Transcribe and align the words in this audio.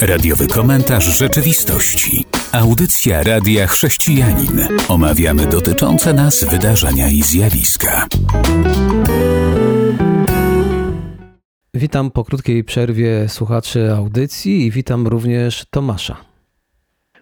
Radiowy 0.00 0.48
komentarz 0.48 1.04
rzeczywistości. 1.18 2.24
Audycja 2.52 3.22
Radia 3.22 3.66
Chrześcijanin. 3.66 4.68
Omawiamy 4.88 5.46
dotyczące 5.46 6.12
nas 6.12 6.44
wydarzenia 6.44 7.08
i 7.08 7.22
zjawiska. 7.22 8.06
Witam 11.74 12.10
po 12.10 12.24
krótkiej 12.24 12.64
przerwie 12.64 13.28
słuchaczy 13.28 13.92
audycji 13.92 14.66
i 14.66 14.70
witam 14.70 15.06
również 15.06 15.66
Tomasza. 15.70 16.16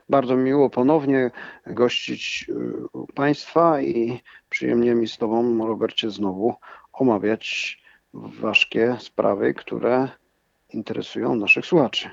Bardzo 0.08 0.36
miło 0.36 0.70
ponownie 0.70 1.30
gościć 1.66 2.46
y, 2.48 2.54
u 2.92 3.06
Państwa 3.06 3.80
i 3.80 4.20
przyjemnie 4.48 4.94
mi 4.94 5.08
z 5.08 5.18
Tobą, 5.18 5.66
Robercie, 5.66 6.10
znowu 6.10 6.54
omawiać 6.92 7.78
ważkie 8.14 8.96
sprawy, 9.00 9.54
które 9.54 10.08
interesują 10.72 11.34
naszych 11.34 11.66
słuchaczy. 11.66 12.08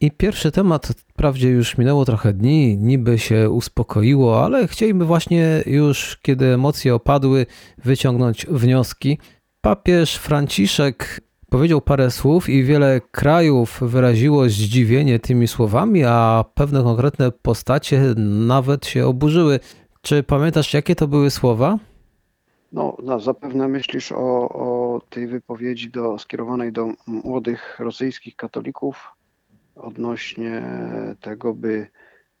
I 0.00 0.10
pierwszy 0.10 0.52
temat, 0.52 0.86
wprawdzie 0.86 1.48
już 1.48 1.78
minęło 1.78 2.04
trochę 2.04 2.32
dni, 2.32 2.76
niby 2.76 3.18
się 3.18 3.50
uspokoiło, 3.50 4.44
ale 4.44 4.68
chcielibyśmy 4.68 5.04
właśnie 5.04 5.62
już, 5.66 6.18
kiedy 6.22 6.46
emocje 6.46 6.94
opadły, 6.94 7.46
wyciągnąć 7.84 8.46
wnioski. 8.46 9.18
Papież 9.60 10.16
Franciszek 10.16 11.20
powiedział 11.50 11.80
parę 11.80 12.10
słów 12.10 12.48
i 12.48 12.64
wiele 12.64 13.00
krajów 13.10 13.78
wyraziło 13.82 14.48
zdziwienie 14.48 15.18
tymi 15.18 15.48
słowami, 15.48 16.04
a 16.04 16.44
pewne 16.54 16.82
konkretne 16.82 17.32
postacie 17.32 18.14
nawet 18.46 18.86
się 18.86 19.06
oburzyły. 19.06 19.60
Czy 20.00 20.22
pamiętasz, 20.22 20.74
jakie 20.74 20.94
to 20.94 21.08
były 21.08 21.30
słowa? 21.30 21.78
No, 22.72 22.96
no 23.02 23.20
zapewne 23.20 23.68
myślisz 23.68 24.12
o, 24.12 24.48
o 24.48 25.00
tej 25.10 25.26
wypowiedzi 25.26 25.90
do, 25.90 26.18
skierowanej 26.18 26.72
do 26.72 26.88
młodych 27.06 27.80
rosyjskich 27.80 28.36
katolików 28.36 29.12
odnośnie 29.76 30.62
tego, 31.20 31.54
by, 31.54 31.86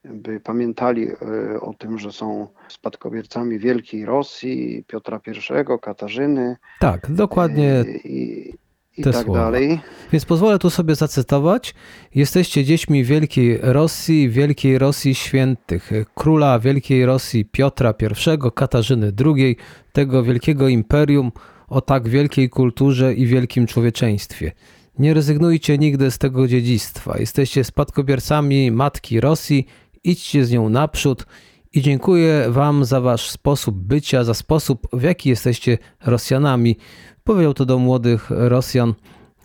by 0.04 0.40
pamiętali 0.40 1.08
e, 1.08 1.60
o 1.60 1.74
tym, 1.74 1.98
że 1.98 2.12
są 2.12 2.48
spadkobiercami 2.68 3.58
wielkiej 3.58 4.04
Rosji, 4.04 4.84
Piotra 4.86 5.20
I, 5.26 5.78
Katarzyny. 5.80 6.56
Tak, 6.80 7.12
dokładnie. 7.12 7.84
I, 8.04 8.54
i 8.96 9.02
te 9.02 9.12
tak 9.12 9.24
słowa. 9.24 9.40
dalej. 9.40 9.80
Więc 10.12 10.24
pozwolę 10.24 10.58
tu 10.58 10.70
sobie 10.70 10.94
zacytować. 10.94 11.74
Jesteście 12.14 12.64
dziećmi 12.64 13.04
Wielkiej 13.04 13.58
Rosji, 13.62 14.30
Wielkiej 14.30 14.78
Rosji 14.78 15.14
Świętych, 15.14 15.90
króla 16.14 16.58
Wielkiej 16.58 17.06
Rosji 17.06 17.44
Piotra 17.44 17.94
I, 18.00 18.50
Katarzyny 18.54 19.12
II, 19.24 19.56
tego 19.92 20.22
wielkiego 20.22 20.68
imperium 20.68 21.32
o 21.68 21.80
tak 21.80 22.08
wielkiej 22.08 22.50
kulturze 22.50 23.14
i 23.14 23.26
wielkim 23.26 23.66
człowieczeństwie. 23.66 24.52
Nie 24.98 25.14
rezygnujcie 25.14 25.78
nigdy 25.78 26.10
z 26.10 26.18
tego 26.18 26.48
dziedzictwa. 26.48 27.18
Jesteście 27.18 27.64
spadkobiercami 27.64 28.70
Matki 28.70 29.20
Rosji, 29.20 29.66
idźcie 30.04 30.44
z 30.44 30.50
nią 30.50 30.68
naprzód 30.68 31.26
i 31.74 31.82
dziękuję 31.82 32.46
Wam 32.48 32.84
za 32.84 33.00
Wasz 33.00 33.30
sposób 33.30 33.76
bycia, 33.76 34.24
za 34.24 34.34
sposób, 34.34 34.88
w 34.92 35.02
jaki 35.02 35.28
jesteście 35.28 35.78
Rosjanami. 36.06 36.76
Powiedział 37.24 37.54
to 37.54 37.64
do 37.64 37.78
młodych 37.78 38.26
Rosjan. 38.30 38.94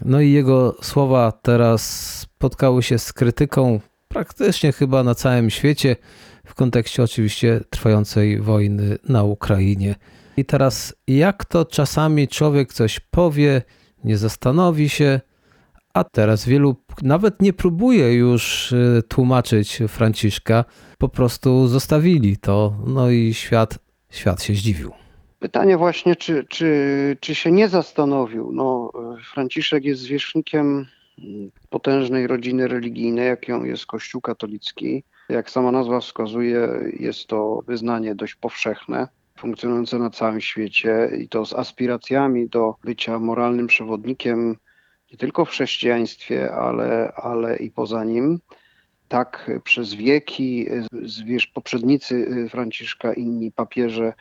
No 0.05 0.21
i 0.21 0.31
jego 0.31 0.75
słowa 0.81 1.31
teraz 1.31 2.09
spotkały 2.19 2.83
się 2.83 2.99
z 2.99 3.13
krytyką 3.13 3.79
praktycznie 4.07 4.71
chyba 4.71 5.03
na 5.03 5.15
całym 5.15 5.49
świecie, 5.49 5.95
w 6.45 6.55
kontekście 6.55 7.03
oczywiście 7.03 7.61
trwającej 7.69 8.41
wojny 8.41 8.97
na 9.09 9.23
Ukrainie. 9.23 9.95
I 10.37 10.45
teraz, 10.45 10.95
jak 11.07 11.45
to 11.45 11.65
czasami 11.65 12.27
człowiek 12.27 12.73
coś 12.73 12.99
powie, 12.99 13.61
nie 14.03 14.17
zastanowi 14.17 14.89
się, 14.89 15.21
a 15.97 16.03
teraz 16.03 16.45
wielu 16.45 16.75
nawet 17.01 17.41
nie 17.41 17.53
próbuje 17.53 18.13
już 18.13 18.71
y, 18.71 19.03
tłumaczyć 19.07 19.79
Franciszka, 19.87 20.65
po 20.97 21.09
prostu 21.09 21.67
zostawili 21.67 22.37
to, 22.37 22.73
no 22.87 23.09
i 23.09 23.33
świat, 23.33 23.79
świat 24.09 24.43
się 24.43 24.53
zdziwił. 24.53 24.91
Pytanie 25.39 25.77
właśnie, 25.77 26.15
czy, 26.15 26.45
czy, 26.49 27.17
czy 27.19 27.35
się 27.35 27.51
nie 27.51 27.69
zastanowił? 27.69 28.51
No, 28.53 28.91
Franciszek 29.33 29.85
jest 29.85 30.01
zwierzchnikiem 30.01 30.85
mm, 31.19 31.51
potężnej 31.69 32.27
rodziny 32.27 32.67
religijnej, 32.67 33.27
jaką 33.27 33.63
jest 33.63 33.85
Kościół 33.85 34.21
katolicki. 34.21 35.03
Jak 35.29 35.49
sama 35.49 35.71
nazwa 35.71 35.99
wskazuje, 35.99 36.69
jest 36.99 37.27
to 37.27 37.63
wyznanie 37.67 38.15
dość 38.15 38.35
powszechne, 38.35 39.07
funkcjonujące 39.39 39.99
na 39.99 40.09
całym 40.09 40.41
świecie 40.41 41.09
i 41.19 41.29
to 41.29 41.45
z 41.45 41.53
aspiracjami 41.53 42.49
do 42.49 42.75
bycia 42.83 43.19
moralnym 43.19 43.67
przewodnikiem 43.67 44.55
nie 45.11 45.17
tylko 45.17 45.45
w 45.45 45.49
chrześcijaństwie, 45.49 46.51
ale, 46.51 47.11
ale 47.15 47.57
i 47.57 47.71
poza 47.71 48.03
nim. 48.03 48.39
Tak 49.07 49.51
przez 49.63 49.93
wieki 49.93 50.67
zwierz, 51.03 51.47
poprzednicy 51.47 52.47
Franciszka, 52.49 53.13
inni 53.13 53.51
papieże 53.51 54.13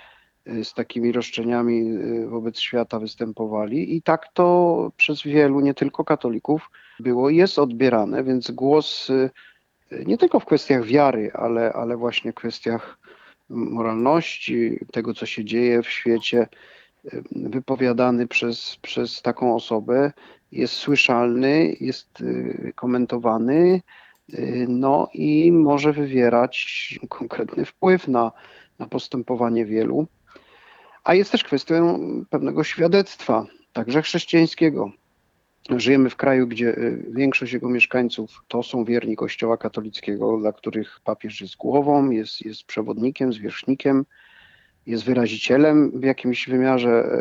z 0.62 0.74
takimi 0.74 1.12
roszczeniami 1.12 1.98
wobec 2.26 2.58
świata 2.60 2.98
występowali 2.98 3.96
i 3.96 4.02
tak 4.02 4.28
to 4.32 4.92
przez 4.96 5.22
wielu, 5.22 5.60
nie 5.60 5.74
tylko 5.74 6.04
katolików, 6.04 6.70
było 7.00 7.30
i 7.30 7.36
jest 7.36 7.58
odbierane, 7.58 8.24
więc 8.24 8.50
głos 8.50 9.08
nie 10.06 10.18
tylko 10.18 10.40
w 10.40 10.44
kwestiach 10.44 10.84
wiary, 10.84 11.30
ale, 11.34 11.72
ale 11.72 11.96
właśnie 11.96 12.32
w 12.32 12.34
kwestiach 12.34 12.98
moralności, 13.48 14.78
tego 14.92 15.14
co 15.14 15.26
się 15.26 15.44
dzieje 15.44 15.82
w 15.82 15.90
świecie, 15.90 16.48
wypowiadany 17.32 18.26
przez, 18.26 18.76
przez 18.82 19.22
taką 19.22 19.54
osobę 19.54 20.12
jest 20.56 20.74
słyszalny, 20.74 21.76
jest 21.80 22.22
komentowany, 22.74 23.80
no 24.68 25.08
i 25.14 25.52
może 25.52 25.92
wywierać 25.92 26.98
konkretny 27.08 27.64
wpływ 27.64 28.08
na, 28.08 28.32
na 28.78 28.86
postępowanie 28.86 29.66
wielu. 29.66 30.06
A 31.04 31.14
jest 31.14 31.32
też 31.32 31.44
kwestią 31.44 31.98
pewnego 32.30 32.64
świadectwa, 32.64 33.46
także 33.72 34.02
chrześcijańskiego. 34.02 34.90
Żyjemy 35.70 36.10
w 36.10 36.16
kraju, 36.16 36.46
gdzie 36.46 36.76
większość 37.10 37.52
jego 37.52 37.68
mieszkańców 37.68 38.30
to 38.48 38.62
są 38.62 38.84
wierni 38.84 39.16
Kościoła 39.16 39.56
katolickiego, 39.56 40.38
dla 40.38 40.52
których 40.52 41.00
papież 41.04 41.40
jest 41.40 41.56
głową, 41.56 42.10
jest, 42.10 42.42
jest 42.42 42.64
przewodnikiem, 42.64 43.32
zwierzchnikiem, 43.32 44.04
jest 44.86 45.04
wyrazicielem 45.04 46.00
w 46.00 46.04
jakimś 46.04 46.48
wymiarze 46.48 47.18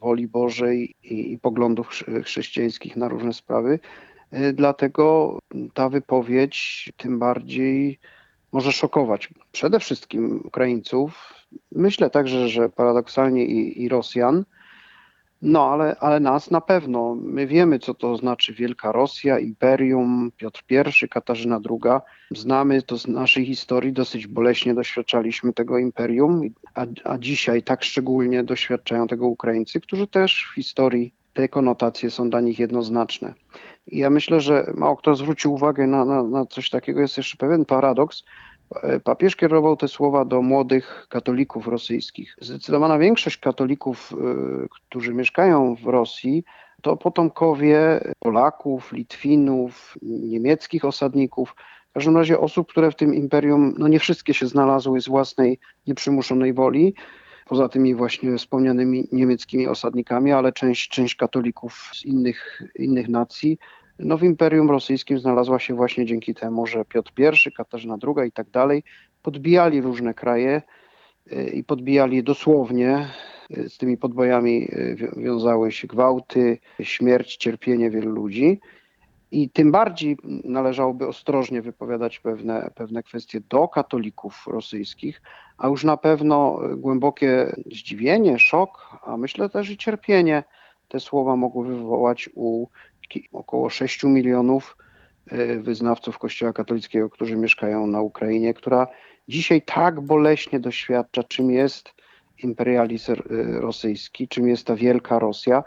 woli 0.00 0.28
Bożej 0.28 0.94
i, 1.04 1.32
i 1.32 1.38
poglądów 1.38 2.04
chrześcijańskich 2.24 2.96
na 2.96 3.08
różne 3.08 3.32
sprawy. 3.32 3.78
Dlatego 4.54 5.38
ta 5.74 5.88
wypowiedź 5.88 6.88
tym 6.96 7.18
bardziej 7.18 7.98
może 8.52 8.72
szokować 8.72 9.28
przede 9.52 9.80
wszystkim 9.80 10.40
Ukraińców. 10.44 11.34
Myślę 11.72 12.10
także, 12.10 12.48
że 12.48 12.68
paradoksalnie 12.68 13.44
i, 13.44 13.82
i 13.82 13.88
Rosjan. 13.88 14.44
No, 15.42 15.72
ale, 15.72 15.96
ale 16.00 16.20
nas 16.20 16.50
na 16.50 16.60
pewno. 16.60 17.14
My 17.14 17.46
wiemy, 17.46 17.78
co 17.78 17.94
to 17.94 18.16
znaczy 18.16 18.54
Wielka 18.54 18.92
Rosja, 18.92 19.38
Imperium, 19.38 20.32
Piotr 20.36 20.62
I, 21.04 21.08
Katarzyna 21.08 21.60
II. 21.70 22.00
Znamy 22.30 22.82
to 22.82 22.98
z 22.98 23.06
naszej 23.06 23.46
historii, 23.46 23.92
dosyć 23.92 24.26
boleśnie 24.26 24.74
doświadczaliśmy 24.74 25.52
tego 25.52 25.78
imperium, 25.78 26.42
a, 26.74 26.86
a 27.04 27.18
dzisiaj 27.18 27.62
tak 27.62 27.84
szczególnie 27.84 28.44
doświadczają 28.44 29.06
tego 29.06 29.26
Ukraińcy, 29.26 29.80
którzy 29.80 30.06
też 30.06 30.48
w 30.52 30.54
historii 30.54 31.14
te 31.32 31.48
konotacje 31.48 32.10
są 32.10 32.30
dla 32.30 32.40
nich 32.40 32.58
jednoznaczne. 32.58 33.34
I 33.86 33.98
ja 33.98 34.10
myślę, 34.10 34.40
że 34.40 34.72
mało 34.76 34.96
kto 34.96 35.14
zwrócił 35.14 35.54
uwagę 35.54 35.86
na, 35.86 36.04
na, 36.04 36.22
na 36.22 36.46
coś 36.46 36.70
takiego. 36.70 37.00
Jest 37.00 37.16
jeszcze 37.16 37.36
pewien 37.36 37.64
paradoks. 37.64 38.24
Papież 39.04 39.36
kierował 39.36 39.76
te 39.76 39.88
słowa 39.88 40.24
do 40.24 40.42
młodych 40.42 41.06
katolików 41.08 41.66
rosyjskich. 41.66 42.36
Zdecydowana 42.40 42.98
większość 42.98 43.36
katolików, 43.36 44.14
którzy 44.70 45.14
mieszkają 45.14 45.74
w 45.74 45.86
Rosji, 45.86 46.44
to 46.82 46.96
potomkowie 46.96 48.00
Polaków, 48.18 48.92
Litwinów, 48.92 49.98
niemieckich 50.02 50.84
osadników, 50.84 51.54
w 51.90 51.92
każdym 51.92 52.16
razie 52.16 52.38
osób, 52.38 52.70
które 52.70 52.90
w 52.90 52.96
tym 52.96 53.14
imperium, 53.14 53.74
no 53.78 53.88
nie 53.88 53.98
wszystkie 53.98 54.34
się 54.34 54.46
znalazły 54.46 55.00
z 55.00 55.08
własnej 55.08 55.58
nieprzymuszonej 55.86 56.52
woli, 56.52 56.94
poza 57.46 57.68
tymi 57.68 57.94
właśnie 57.94 58.36
wspomnianymi 58.36 59.08
niemieckimi 59.12 59.68
osadnikami, 59.68 60.32
ale 60.32 60.52
część, 60.52 60.88
część 60.88 61.14
katolików 61.14 61.90
z 61.94 62.04
innych, 62.04 62.62
innych 62.78 63.08
nacji 63.08 63.58
no 63.98 64.18
w 64.18 64.22
Imperium 64.22 64.70
Rosyjskim 64.70 65.18
znalazła 65.18 65.58
się 65.58 65.74
właśnie 65.74 66.06
dzięki 66.06 66.34
temu, 66.34 66.66
że 66.66 66.84
Piotr 66.84 67.12
I, 67.46 67.52
Katarzyna 67.52 67.96
II 68.02 68.28
i 68.28 68.32
tak 68.32 68.50
dalej 68.50 68.82
podbijali 69.22 69.80
różne 69.80 70.14
kraje 70.14 70.62
i 71.52 71.64
podbijali 71.64 72.22
dosłownie. 72.22 73.08
Z 73.68 73.78
tymi 73.78 73.96
podbojami 73.96 74.68
wiązały 75.16 75.72
się 75.72 75.88
gwałty, 75.88 76.58
śmierć, 76.82 77.36
cierpienie 77.36 77.90
wielu 77.90 78.10
ludzi. 78.10 78.60
I 79.30 79.50
tym 79.50 79.72
bardziej 79.72 80.16
należałoby 80.44 81.06
ostrożnie 81.06 81.62
wypowiadać 81.62 82.20
pewne, 82.20 82.70
pewne 82.74 83.02
kwestie 83.02 83.40
do 83.40 83.68
katolików 83.68 84.44
rosyjskich, 84.46 85.22
a 85.58 85.68
już 85.68 85.84
na 85.84 85.96
pewno 85.96 86.60
głębokie 86.76 87.56
zdziwienie, 87.66 88.38
szok, 88.38 88.98
a 89.02 89.16
myślę 89.16 89.48
też 89.48 89.70
i 89.70 89.76
cierpienie 89.76 90.44
te 90.88 91.00
słowa 91.00 91.36
mogły 91.36 91.66
wywołać 91.66 92.30
u 92.34 92.66
około 93.32 93.70
6 93.70 94.04
milionów 94.04 94.76
wyznawców 95.58 96.18
Kościoła 96.18 96.52
katolickiego, 96.52 97.10
którzy 97.10 97.36
mieszkają 97.36 97.86
na 97.86 98.00
Ukrainie, 98.00 98.54
która 98.54 98.86
dzisiaj 99.28 99.62
tak 99.62 100.00
boleśnie 100.00 100.60
doświadcza, 100.60 101.22
czym 101.22 101.50
jest 101.50 101.88
imperializm 102.42 103.14
rosyjski, 103.60 104.28
czym 104.28 104.48
jest 104.48 104.66
ta 104.66 104.76
wielka 104.76 105.18
Rosja. 105.18 105.62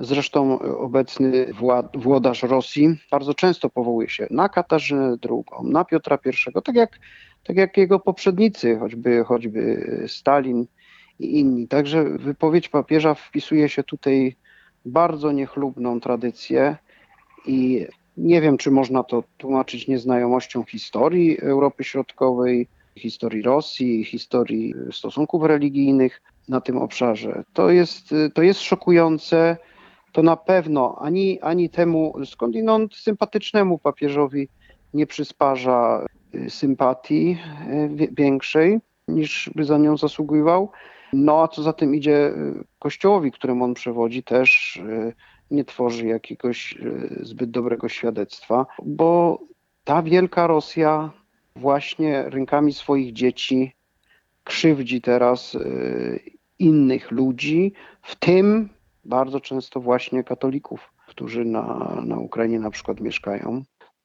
Zresztą 0.00 0.58
obecny 0.58 1.46
włodarz 1.94 2.42
Rosji 2.42 2.98
bardzo 3.10 3.34
często 3.34 3.70
powołuje 3.70 4.08
się 4.08 4.26
na 4.30 4.48
Katarzynę 4.48 5.16
II, 5.30 5.44
na 5.62 5.84
Piotra 5.84 6.18
I, 6.24 6.62
tak 6.64 6.74
jak, 6.74 6.98
tak 7.44 7.56
jak 7.56 7.76
jego 7.76 8.00
poprzednicy, 8.00 8.78
choćby, 8.78 9.24
choćby 9.24 9.86
Stalin 10.08 10.66
i 11.18 11.38
inni. 11.38 11.68
Także 11.68 12.04
wypowiedź 12.04 12.68
papieża 12.68 13.14
wpisuje 13.14 13.68
się 13.68 13.82
tutaj 13.82 14.36
bardzo 14.84 15.32
niechlubną 15.32 16.00
tradycję 16.00 16.76
i 17.46 17.86
nie 18.16 18.40
wiem, 18.40 18.56
czy 18.56 18.70
można 18.70 19.02
to 19.02 19.24
tłumaczyć 19.38 19.88
nieznajomością 19.88 20.64
historii 20.64 21.40
Europy 21.40 21.84
Środkowej, 21.84 22.68
historii 22.98 23.42
Rosji, 23.42 24.04
historii 24.04 24.74
stosunków 24.92 25.42
religijnych 25.42 26.22
na 26.48 26.60
tym 26.60 26.78
obszarze. 26.78 27.44
To 27.52 27.70
jest, 27.70 28.14
to 28.34 28.42
jest 28.42 28.60
szokujące. 28.60 29.56
To 30.12 30.22
na 30.22 30.36
pewno 30.36 30.96
ani, 31.00 31.40
ani 31.40 31.70
temu 31.70 32.14
skądinąd 32.24 32.94
sympatycznemu 32.94 33.78
papieżowi 33.78 34.48
nie 34.94 35.06
przysparza 35.06 36.06
y, 36.34 36.50
sympatii 36.50 37.38
y, 38.00 38.08
większej 38.12 38.80
niż 39.08 39.50
by 39.54 39.64
za 39.64 39.78
nią 39.78 39.96
zasługiwał. 39.96 40.70
No 41.14 41.42
a 41.42 41.48
co 41.48 41.62
za 41.62 41.72
tym 41.72 41.94
idzie, 41.94 42.28
y, 42.28 42.64
kościołowi, 42.78 43.32
któremu 43.32 43.64
on 43.64 43.74
przewodzi, 43.74 44.22
też 44.22 44.80
nie 45.50 45.64
tworzy 45.64 46.06
jakiegoś 46.06 46.78
zbyt 47.20 47.50
dobrego 47.50 47.88
świadectwa, 47.88 48.66
bo 48.84 49.38
ta 49.84 50.02
wielka 50.02 50.46
Rosja 50.46 51.10
właśnie 51.56 52.22
rękami 52.22 52.72
swoich 52.72 53.12
dzieci 53.12 53.72
krzywdzi 54.44 55.00
teraz 55.00 55.54
y, 55.54 56.20
innych 56.58 57.10
ludzi, 57.10 57.72
w 58.02 58.16
tym 58.16 58.68
bardzo 59.04 59.40
często 59.40 59.80
właśnie 59.80 60.24
katolików, 60.24 60.92
którzy 61.06 61.44
na, 61.44 61.96
na 62.06 62.18
Ukrainie 62.18 62.60
na 62.60 62.70
przykład 62.70 63.00
mieszkają. 63.00 63.62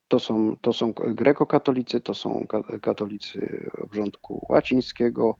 To 0.07 0.19
są, 0.19 0.56
to 0.61 0.73
są 0.73 0.94
grekokatolicy, 0.94 2.01
to 2.01 2.13
są 2.13 2.45
katolicy 2.81 3.69
obrządku 3.81 4.45
łacińskiego. 4.50 5.35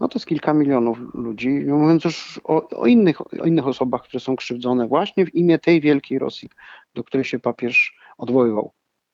No 0.00 0.08
to 0.08 0.18
jest 0.18 0.26
kilka 0.26 0.54
milionów 0.54 0.98
ludzi, 1.14 1.48
mówiąc 1.48 2.04
już 2.04 2.40
o, 2.44 2.68
o, 2.68 2.86
innych, 2.86 3.20
o 3.42 3.46
innych 3.46 3.66
osobach, 3.66 4.02
które 4.02 4.20
są 4.20 4.36
krzywdzone 4.36 4.88
właśnie 4.88 5.26
w 5.26 5.34
imię 5.34 5.58
tej 5.58 5.80
wielkiej 5.80 6.18
Rosji, 6.18 6.48
do 6.94 7.04
której 7.04 7.24
się 7.24 7.38
papież 7.38 7.96
odwoływał. 8.18 8.72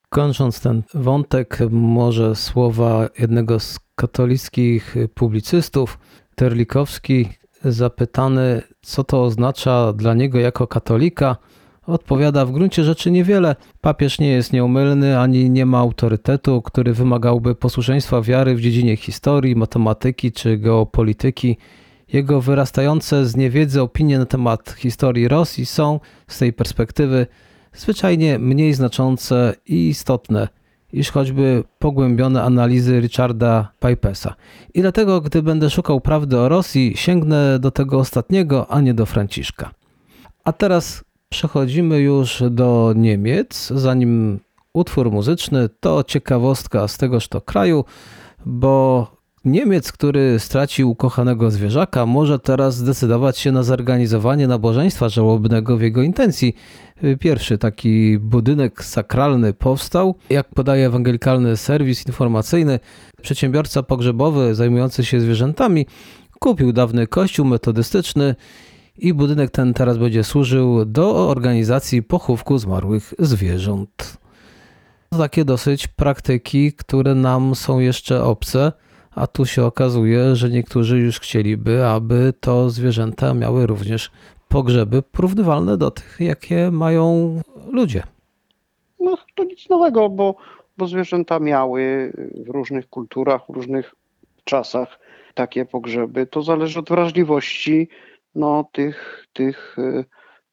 Kończąc 0.08 0.60
ten 0.60 0.82
wątek, 0.94 1.58
może 1.70 2.36
słowa 2.36 3.08
jednego 3.18 3.60
z 3.60 3.78
katolickich 3.94 4.96
publicystów, 5.14 5.98
Terlikowski, 6.34 7.28
zapytany, 7.64 8.62
co 8.82 9.04
to 9.04 9.22
oznacza 9.22 9.92
dla 9.92 10.14
niego 10.14 10.38
jako 10.38 10.66
katolika, 10.66 11.36
odpowiada 11.86 12.46
w 12.46 12.52
gruncie 12.52 12.84
rzeczy 12.84 13.10
niewiele. 13.10 13.56
Papież 13.80 14.18
nie 14.18 14.28
jest 14.28 14.52
nieumylny 14.52 15.18
ani 15.18 15.50
nie 15.50 15.66
ma 15.66 15.78
autorytetu, 15.78 16.62
który 16.62 16.92
wymagałby 16.92 17.54
posłuszeństwa 17.54 18.22
wiary 18.22 18.54
w 18.54 18.60
dziedzinie 18.60 18.96
historii, 18.96 19.56
matematyki 19.56 20.32
czy 20.32 20.58
geopolityki. 20.58 21.56
Jego 22.12 22.40
wyrastające 22.40 23.26
z 23.26 23.36
niewiedzy 23.36 23.82
opinie 23.82 24.18
na 24.18 24.26
temat 24.26 24.74
historii 24.78 25.28
Rosji 25.28 25.66
są 25.66 26.00
z 26.28 26.38
tej 26.38 26.52
perspektywy 26.52 27.26
zwyczajnie 27.72 28.38
mniej 28.38 28.74
znaczące 28.74 29.54
i 29.66 29.88
istotne 29.88 30.48
niż 30.92 31.10
choćby 31.10 31.64
pogłębione 31.78 32.42
analizy 32.42 33.00
Richarda 33.00 33.72
Pipesa. 33.80 34.34
I 34.74 34.80
dlatego, 34.80 35.20
gdy 35.20 35.42
będę 35.42 35.70
szukał 35.70 36.00
prawdy 36.00 36.38
o 36.38 36.48
Rosji, 36.48 36.92
sięgnę 36.96 37.58
do 37.58 37.70
tego 37.70 37.98
ostatniego, 37.98 38.70
a 38.70 38.80
nie 38.80 38.94
do 38.94 39.06
Franciszka. 39.06 39.70
A 40.44 40.52
teraz 40.52 41.04
przechodzimy 41.34 41.98
już 41.98 42.42
do 42.50 42.92
Niemiec. 42.96 43.72
Zanim 43.74 44.40
utwór 44.72 45.10
muzyczny, 45.10 45.68
to 45.80 46.04
ciekawostka 46.04 46.88
z 46.88 46.98
tegoż 46.98 47.28
to 47.28 47.40
kraju, 47.40 47.84
bo 48.46 49.06
Niemiec, 49.44 49.92
który 49.92 50.38
stracił 50.38 50.90
ukochanego 50.90 51.50
zwierzaka, 51.50 52.06
może 52.06 52.38
teraz 52.38 52.76
zdecydować 52.76 53.38
się 53.38 53.52
na 53.52 53.62
zorganizowanie 53.62 54.46
nabożeństwa 54.46 55.08
żałobnego 55.08 55.76
w 55.76 55.82
jego 55.82 56.02
intencji. 56.02 56.56
Pierwszy 57.20 57.58
taki 57.58 58.18
budynek 58.18 58.84
sakralny 58.84 59.52
powstał. 59.52 60.14
Jak 60.30 60.48
podaje 60.48 60.86
ewangelikalny 60.86 61.56
serwis 61.56 62.06
informacyjny, 62.06 62.80
przedsiębiorca 63.22 63.82
pogrzebowy 63.82 64.54
zajmujący 64.54 65.04
się 65.04 65.20
zwierzętami 65.20 65.86
kupił 66.38 66.72
dawny 66.72 67.06
kościół 67.06 67.46
metodystyczny 67.46 68.34
i 68.98 69.14
budynek 69.14 69.50
ten 69.50 69.74
teraz 69.74 69.98
będzie 69.98 70.24
służył 70.24 70.84
do 70.84 71.28
organizacji 71.28 72.02
pochówku 72.02 72.58
zmarłych 72.58 73.14
zwierząt. 73.18 74.18
Takie 75.18 75.44
dosyć 75.44 75.86
praktyki, 75.86 76.72
które 76.72 77.14
nam 77.14 77.54
są 77.54 77.78
jeszcze 77.78 78.24
obce 78.24 78.72
a 79.14 79.26
tu 79.26 79.46
się 79.46 79.64
okazuje, 79.64 80.36
że 80.36 80.50
niektórzy 80.50 80.98
już 80.98 81.20
chcieliby, 81.20 81.86
aby 81.86 82.32
to 82.40 82.70
zwierzęta 82.70 83.34
miały 83.34 83.66
również 83.66 84.10
pogrzeby 84.48 85.02
porównywalne 85.02 85.76
do 85.76 85.90
tych, 85.90 86.16
jakie 86.20 86.70
mają 86.70 87.40
ludzie. 87.72 88.02
No 89.00 89.18
to 89.34 89.44
nic 89.44 89.68
nowego, 89.68 90.08
bo, 90.08 90.36
bo 90.78 90.86
zwierzęta 90.86 91.38
miały 91.38 92.12
w 92.46 92.48
różnych 92.48 92.88
kulturach, 92.88 93.42
w 93.48 93.54
różnych 93.54 93.94
czasach 94.44 94.98
takie 95.34 95.64
pogrzeby. 95.64 96.26
To 96.26 96.42
zależy 96.42 96.78
od 96.78 96.88
wrażliwości 96.88 97.88
no, 98.34 98.68
tych, 98.72 99.26
tych 99.32 99.76
e, 99.78 100.04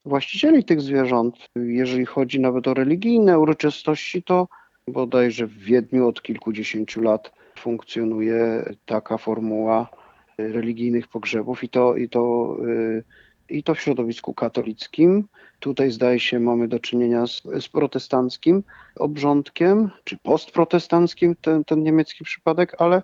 właścicieli 0.06 0.64
tych 0.64 0.82
zwierząt. 0.82 1.36
Jeżeli 1.56 2.06
chodzi 2.06 2.40
nawet 2.40 2.68
o 2.68 2.74
religijne 2.74 3.40
uroczystości, 3.40 4.24
to 4.24 4.48
bodajże 4.88 5.48
w 5.48 5.58
Wiedniu 5.58 6.08
od 6.08 6.22
kilkudziesięciu 6.22 7.02
lat 7.02 7.32
funkcjonuje 7.60 8.66
taka 8.86 9.18
formuła 9.18 9.90
religijnych 10.38 11.08
pogrzebów 11.08 11.64
i 11.64 11.70
to, 11.70 11.96
i 11.96 12.10
to, 12.10 12.56
y, 12.66 13.04
i 13.50 13.64
to 13.64 13.76
w 13.76 13.82
środowisku 13.82 14.34
katolickim. 14.34 15.28
Tutaj 15.60 15.92
zdaje 15.92 16.20
się 16.20 16.40
mamy 16.40 16.68
do 16.68 16.80
czynienia 16.80 17.28
z, 17.28 17.42
z 17.60 17.68
protestanckim 17.68 18.64
obrządkiem, 18.96 19.90
czy 20.04 20.18
postprotestanckim, 20.18 21.36
ten, 21.42 21.64
ten 21.64 21.84
niemiecki 21.84 22.24
przypadek, 22.24 22.76
ale 22.80 23.02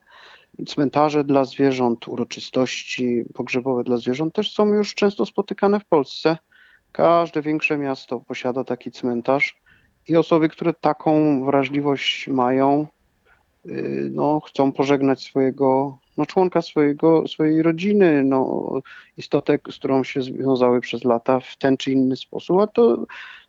cmentarze 0.65 1.23
dla 1.23 1.45
zwierząt, 1.45 2.07
uroczystości 2.07 3.23
pogrzebowe 3.33 3.83
dla 3.83 3.97
zwierząt 3.97 4.33
też 4.33 4.53
są 4.53 4.67
już 4.73 4.95
często 4.95 5.25
spotykane 5.25 5.79
w 5.79 5.85
Polsce. 5.85 6.37
Każde 6.91 7.41
większe 7.41 7.77
miasto 7.77 8.19
posiada 8.19 8.63
taki 8.63 8.91
cmentarz 8.91 9.61
i 10.07 10.15
osoby, 10.15 10.49
które 10.49 10.73
taką 10.73 11.45
wrażliwość 11.45 12.27
mają, 12.27 12.87
Y, 13.69 14.09
no, 14.13 14.39
chcą 14.39 14.71
pożegnać 14.71 15.23
swojego 15.23 15.97
no, 16.17 16.25
członka 16.25 16.61
swojego, 16.61 17.27
swojej 17.27 17.61
rodziny, 17.61 18.23
no, 18.23 18.71
istotę, 19.17 19.59
z 19.71 19.75
którą 19.75 20.03
się 20.03 20.21
związały 20.21 20.81
przez 20.81 21.03
lata 21.03 21.39
w 21.39 21.57
ten 21.57 21.77
czy 21.77 21.91
inny 21.91 22.15
sposób, 22.15 22.59
a 22.59 22.67
to, 22.67 23.05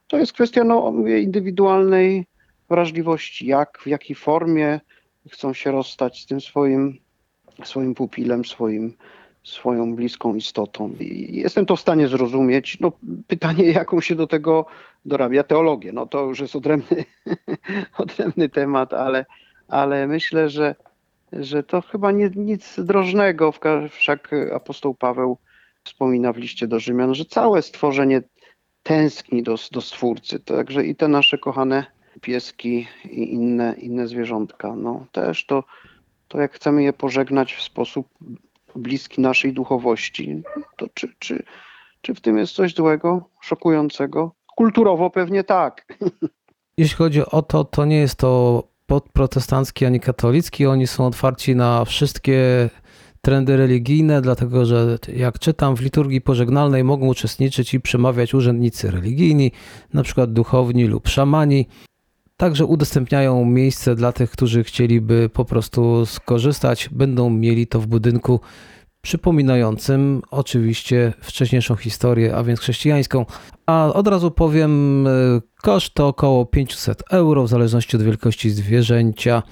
to 0.06 0.18
jest 0.18 0.32
kwestia 0.32 0.64
no, 0.64 0.92
indywidualnej 1.20 2.26
wrażliwości, 2.68 3.46
jak, 3.46 3.78
w 3.78 3.86
jakiej 3.86 4.16
formie 4.16 4.80
chcą 5.28 5.52
się 5.52 5.73
rozstać 5.73 6.23
z 6.23 6.26
tym 6.26 6.40
swoim, 6.40 6.99
swoim 7.64 7.94
pupilem, 7.94 8.44
swoim, 8.44 8.94
swoją 9.42 9.97
bliską 9.97 10.35
istotą. 10.35 10.92
I 11.00 11.37
jestem 11.37 11.66
to 11.66 11.76
w 11.76 11.80
stanie 11.80 12.08
zrozumieć. 12.08 12.80
No, 12.80 12.92
pytanie, 13.26 13.64
jaką 13.80 14.00
się 14.00 14.14
do 14.14 14.26
tego 14.26 14.66
dorabia 15.04 15.42
teologię. 15.42 15.92
No 15.92 16.06
to 16.06 16.25
już 16.25 16.40
jest 16.40 16.56
odrębny, 16.56 17.04
odrębny 17.99 18.49
temat, 18.49 18.92
ale, 18.92 19.26
ale 19.68 20.06
myślę, 20.06 20.49
że, 20.50 20.75
że 21.32 21.62
to 21.62 21.80
chyba 21.80 22.12
nie, 22.12 22.30
nic 22.37 22.80
drożnego. 22.80 23.52
Wszak 23.90 24.30
apostoł 24.54 24.94
Paweł 24.94 25.38
wspomina 25.85 26.32
w 26.32 26.37
liście 26.37 26.66
do 26.66 26.80
Rzymian, 26.80 27.14
że 27.14 27.25
całe 27.25 27.62
stworzenie 27.62 28.23
tęskni 28.82 29.42
do, 29.42 29.54
do 29.73 29.80
Stwórcy. 29.80 30.40
Także 30.40 30.85
i 30.85 30.97
te 30.97 31.08
nasze 31.08 31.38
kochane 31.38 31.98
pieski 32.20 32.87
i 33.10 33.32
inne, 33.32 33.75
inne 33.78 34.08
zwierzątka. 34.08 34.76
No, 34.76 35.06
też 35.12 35.46
to, 35.46 35.64
to 36.28 36.40
jak 36.40 36.52
chcemy 36.52 36.82
je 36.82 36.92
pożegnać 36.92 37.54
w 37.54 37.62
sposób 37.62 38.08
bliski 38.76 39.20
naszej 39.20 39.52
duchowości, 39.52 40.42
to 40.76 40.87
czy, 40.94 41.14
czy, 41.18 41.42
czy 42.00 42.14
w 42.14 42.20
tym 42.20 42.38
jest 42.38 42.52
coś 42.52 42.75
złego, 42.75 43.28
szokującego? 43.40 44.32
Kulturowo 44.56 45.10
pewnie 45.10 45.44
tak. 45.44 45.87
Jeśli 46.78 46.96
chodzi 46.96 47.26
o 47.26 47.42
to, 47.42 47.64
to 47.64 47.84
nie 47.84 47.98
jest 47.98 48.16
to 48.16 48.62
protestancki 49.12 49.87
ani 49.87 50.00
katolicki. 50.00 50.66
Oni 50.66 50.87
są 50.87 51.06
otwarci 51.06 51.56
na 51.56 51.84
wszystkie 51.84 52.68
trendy 53.20 53.56
religijne, 53.56 54.22
dlatego 54.22 54.66
że 54.66 54.98
jak 55.16 55.38
czytam 55.38 55.76
w 55.76 55.80
liturgii 55.80 56.20
pożegnalnej 56.20 56.84
mogą 56.84 57.06
uczestniczyć 57.06 57.75
i 57.75 57.80
przemawiać 57.80 58.34
urzędnicy 58.34 58.90
religijni, 58.90 59.52
na 59.92 60.02
przykład 60.02 60.32
duchowni 60.32 60.84
lub 60.84 61.08
szamani. 61.08 61.66
Także 62.40 62.64
udostępniają 62.64 63.45
miejsce 63.45 63.95
dla 63.95 64.12
tych, 64.12 64.30
którzy 64.30 64.64
chcieliby 64.64 65.30
po 65.33 65.45
prostu 65.45 66.07
skorzystać. 66.07 66.88
Będą 66.92 67.30
mieli 67.30 67.66
to 67.66 67.80
w 67.80 67.87
budynku 67.87 68.40
przypominającym 69.02 70.23
oczywiście 70.30 71.12
wcześniejszą 71.21 71.76
historię, 71.76 72.37
a 72.37 72.42
więc 72.42 72.61
chrześcijańską. 72.61 73.26
A 73.66 73.92
od 73.95 74.09
razu 74.09 74.30
powiem, 74.30 75.07
e, 75.07 75.11
koszt 75.62 75.95
to 75.95 76.09
około 76.09 76.47
500 76.47 77.02
euro 77.11 77.45
w 77.45 77.49
zależności 77.49 77.97
od 77.97 78.02
wielkości 78.02 78.50
zwierzęcia. 78.50 79.42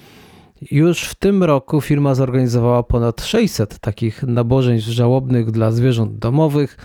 Już 0.71 1.03
w 1.03 1.15
tym 1.15 1.43
roku 1.43 1.81
firma 1.81 2.15
zorganizowała 2.15 2.83
ponad 2.83 3.21
600 3.21 3.79
takich 3.79 4.23
nabożeństw 4.23 4.89
żałobnych 4.89 5.51
dla 5.51 5.71
zwierząt 5.71 6.19
domowych. 6.19 6.77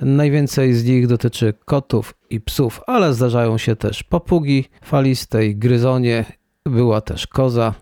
Najwięcej 0.00 0.74
z 0.74 0.84
nich 0.84 1.06
dotyczy 1.06 1.54
kotów 1.64 2.14
i 2.30 2.40
psów, 2.40 2.80
ale 2.86 3.14
zdarzają 3.14 3.58
się 3.58 3.76
też 3.76 4.02
papugi 4.02 4.64
faliste 4.82 5.46
i 5.46 5.56
gryzonie. 5.56 6.24
Była 6.64 7.00
też 7.00 7.26
koza. 7.26 7.74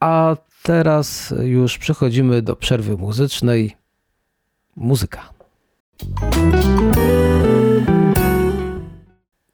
A 0.00 0.36
teraz 0.62 1.34
już 1.42 1.78
przechodzimy 1.78 2.42
do 2.42 2.56
przerwy 2.56 2.96
muzycznej. 2.96 3.76
Muzyka. 4.76 5.30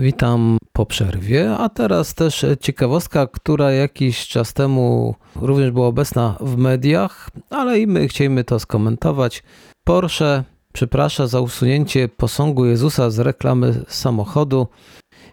Witam 0.00 0.58
po 0.72 0.86
przerwie, 0.86 1.50
a 1.50 1.68
teraz 1.68 2.14
też 2.14 2.46
ciekawostka, 2.60 3.26
która 3.26 3.72
jakiś 3.72 4.28
czas 4.28 4.52
temu 4.54 5.14
również 5.36 5.70
była 5.70 5.86
obecna 5.86 6.36
w 6.40 6.56
mediach, 6.56 7.30
ale 7.50 7.80
i 7.80 7.86
my 7.86 8.08
chcielibyśmy 8.08 8.44
to 8.44 8.58
skomentować. 8.58 9.42
Porsche 9.84 10.44
przeprasza 10.72 11.26
za 11.26 11.40
usunięcie 11.40 12.08
posągu 12.08 12.64
Jezusa 12.64 13.10
z 13.10 13.18
reklamy 13.18 13.84
samochodu. 13.88 14.66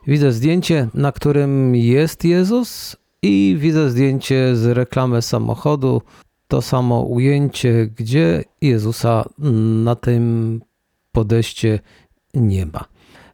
Widzę 0.08 0.32
zdjęcie, 0.32 0.88
na 0.94 1.12
którym 1.12 1.76
jest 1.76 2.26
Jezus 2.26 2.96
i 3.22 3.56
widzę 3.60 3.90
zdjęcie 3.90 4.56
z 4.56 4.66
reklamy 4.66 5.22
samochodu. 5.22 6.02
To 6.48 6.62
samo 6.62 7.02
ujęcie, 7.02 7.88
gdzie 7.96 8.44
Jezusa 8.62 9.30
na 9.84 9.96
tym 9.96 10.62
podejście 11.12 11.80
nie 12.34 12.66
ma. 12.66 12.86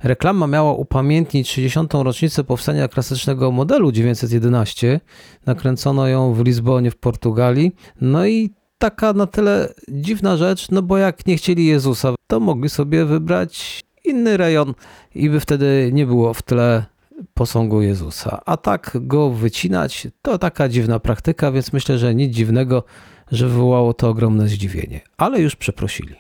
Reklama 0.04 0.48
miała 0.48 0.74
upamiętnić 0.74 1.48
30. 1.48 1.80
rocznicę 1.94 2.44
powstania 2.44 2.88
klasycznego 2.88 3.52
modelu 3.52 3.92
911. 3.92 5.00
Nakręcono 5.46 6.08
ją 6.08 6.34
w 6.34 6.46
Lizbonie 6.46 6.92
w 6.92 6.96
Portugalii. 6.96 7.76
No 8.02 8.28
i 8.28 8.54
taka 8.78 9.14
na 9.14 9.28
tyle 9.28 9.74
dziwna 9.88 10.38
rzecz, 10.38 10.72
no 10.72 10.82
bo 10.82 10.98
jak 10.98 11.28
nie 11.28 11.38
chcieli 11.38 11.66
Jezusa, 11.66 12.16
to 12.28 12.40
mogli 12.40 12.70
sobie 12.70 13.06
wybrać 13.06 13.82
inny 14.06 14.38
rejon 14.38 14.74
i 15.16 15.30
by 15.30 15.40
wtedy 15.40 15.90
nie 15.94 16.06
było 16.06 16.34
w 16.34 16.42
tle 16.42 16.86
posągu 17.34 17.82
Jezusa. 17.82 18.42
A 18.46 18.58
tak 18.58 18.98
go 19.02 19.30
wycinać 19.30 20.08
to 20.22 20.38
taka 20.38 20.70
dziwna 20.70 21.00
praktyka, 21.00 21.52
więc 21.52 21.74
myślę, 21.74 21.98
że 21.98 22.16
nic 22.16 22.34
dziwnego, 22.34 22.84
że 23.32 23.48
wywołało 23.48 23.94
to 23.94 24.10
ogromne 24.10 24.48
zdziwienie. 24.48 25.02
Ale 25.18 25.42
już 25.42 25.56
przeprosili. 25.56 26.16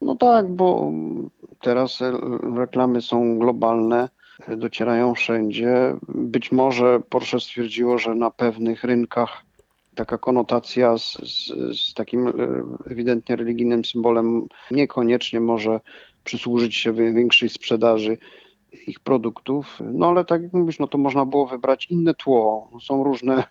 No 0.00 0.16
tak, 0.16 0.48
bo 0.48 0.92
teraz 1.60 1.98
reklamy 2.56 3.02
są 3.02 3.38
globalne, 3.38 4.08
docierają 4.56 5.14
wszędzie. 5.14 5.96
Być 6.08 6.52
może 6.52 7.00
Porsche 7.08 7.40
stwierdziło, 7.40 7.98
że 7.98 8.14
na 8.14 8.30
pewnych 8.30 8.84
rynkach 8.84 9.42
taka 9.98 10.18
konotacja 10.18 10.98
z, 10.98 11.12
z, 11.12 11.52
z, 11.78 11.94
takim 11.94 12.28
e, 12.28 12.32
ewidentnie 12.90 13.36
religijnym 13.36 13.84
symbolem 13.84 14.46
niekoniecznie 14.70 15.40
może 15.40 15.80
przysłużyć 16.24 16.74
się 16.74 16.92
większej 16.92 17.48
sprzedaży 17.48 18.18
ich 18.86 19.00
produktów. 19.00 19.78
No 19.92 20.08
ale 20.08 20.24
tak 20.24 20.42
jak 20.42 20.52
mówisz, 20.52 20.78
no 20.78 20.86
to 20.86 20.98
można 20.98 21.26
było 21.26 21.46
wybrać 21.46 21.86
inne 21.90 22.14
tło. 22.14 22.70
Są 22.82 23.04
różne, 23.04 23.44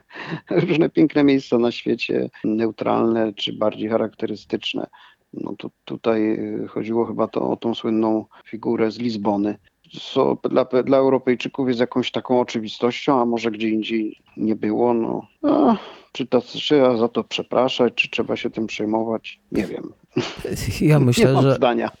różne 0.66 0.90
piękne 0.90 1.24
miejsca 1.24 1.58
na 1.58 1.72
świecie, 1.72 2.30
neutralne 2.44 3.32
czy 3.32 3.52
bardziej 3.52 3.88
charakterystyczne. 3.88 4.86
No 5.32 5.54
to 5.58 5.70
tutaj 5.84 6.32
e, 6.32 6.66
chodziło 6.66 7.06
chyba 7.06 7.28
to 7.28 7.50
o 7.50 7.56
tą 7.56 7.74
słynną 7.74 8.24
figurę 8.46 8.90
z 8.90 8.98
Lizbony. 8.98 9.58
Co 10.00 10.38
dla, 10.50 10.64
dla 10.64 10.98
Europejczyków 10.98 11.68
jest 11.68 11.80
jakąś 11.80 12.10
taką 12.10 12.40
oczywistością, 12.40 13.20
a 13.20 13.24
może 13.24 13.50
gdzie 13.50 13.68
indziej 13.68 14.18
nie 14.36 14.56
było. 14.56 14.94
No, 14.94 15.26
czy 16.12 16.26
to 16.26 16.40
trzeba 16.40 16.96
za 16.96 17.08
to 17.08 17.24
przepraszać, 17.24 17.94
czy 17.94 18.10
trzeba 18.10 18.36
się 18.36 18.50
tym 18.50 18.66
przejmować? 18.66 19.40
Nie 19.52 19.66
wiem. 19.66 19.92
Ja 20.80 21.00
myślę, 21.00 21.26
nie 21.26 21.32
mam 21.32 21.42
że. 21.42 21.54
zdania. 21.54 21.90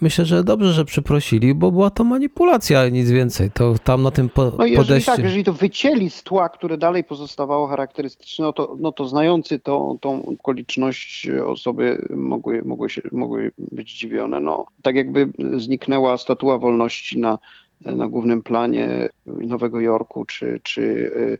Myślę, 0.00 0.24
że 0.24 0.44
dobrze, 0.44 0.72
że 0.72 0.84
przeprosili, 0.84 1.54
bo 1.54 1.70
była 1.70 1.90
to 1.90 2.04
manipulacja, 2.04 2.88
nic 2.88 3.10
więcej. 3.10 3.50
To 3.50 3.74
tam 3.84 4.02
na 4.02 4.10
tym 4.10 4.28
po, 4.28 4.44
no 4.44 4.66
jeżeli 4.66 4.76
podejście. 4.76 5.12
tak, 5.12 5.24
jeżeli 5.24 5.44
to 5.44 5.52
wycięli 5.52 6.10
z 6.10 6.22
tła, 6.22 6.48
które 6.48 6.78
dalej 6.78 7.04
pozostawało 7.04 7.66
charakterystyczne, 7.66 8.44
no 8.44 8.52
to, 8.52 8.76
no 8.80 8.92
to 8.92 9.08
znający 9.08 9.58
to, 9.58 9.96
tą 10.00 10.26
okoliczność 10.26 11.28
osoby 11.46 12.06
mogły, 12.10 12.62
mogły, 12.62 12.90
się, 12.90 13.02
mogły 13.12 13.52
być 13.58 13.90
zdziwione. 13.90 14.40
No, 14.40 14.66
tak 14.82 14.96
jakby 14.96 15.28
zniknęła 15.56 16.18
statua 16.18 16.58
wolności 16.58 17.18
na, 17.18 17.38
na 17.80 18.08
głównym 18.08 18.42
planie 18.42 19.08
Nowego 19.26 19.80
Jorku, 19.80 20.24
czy, 20.24 20.60
czy 20.62 20.82
y, 20.82 21.38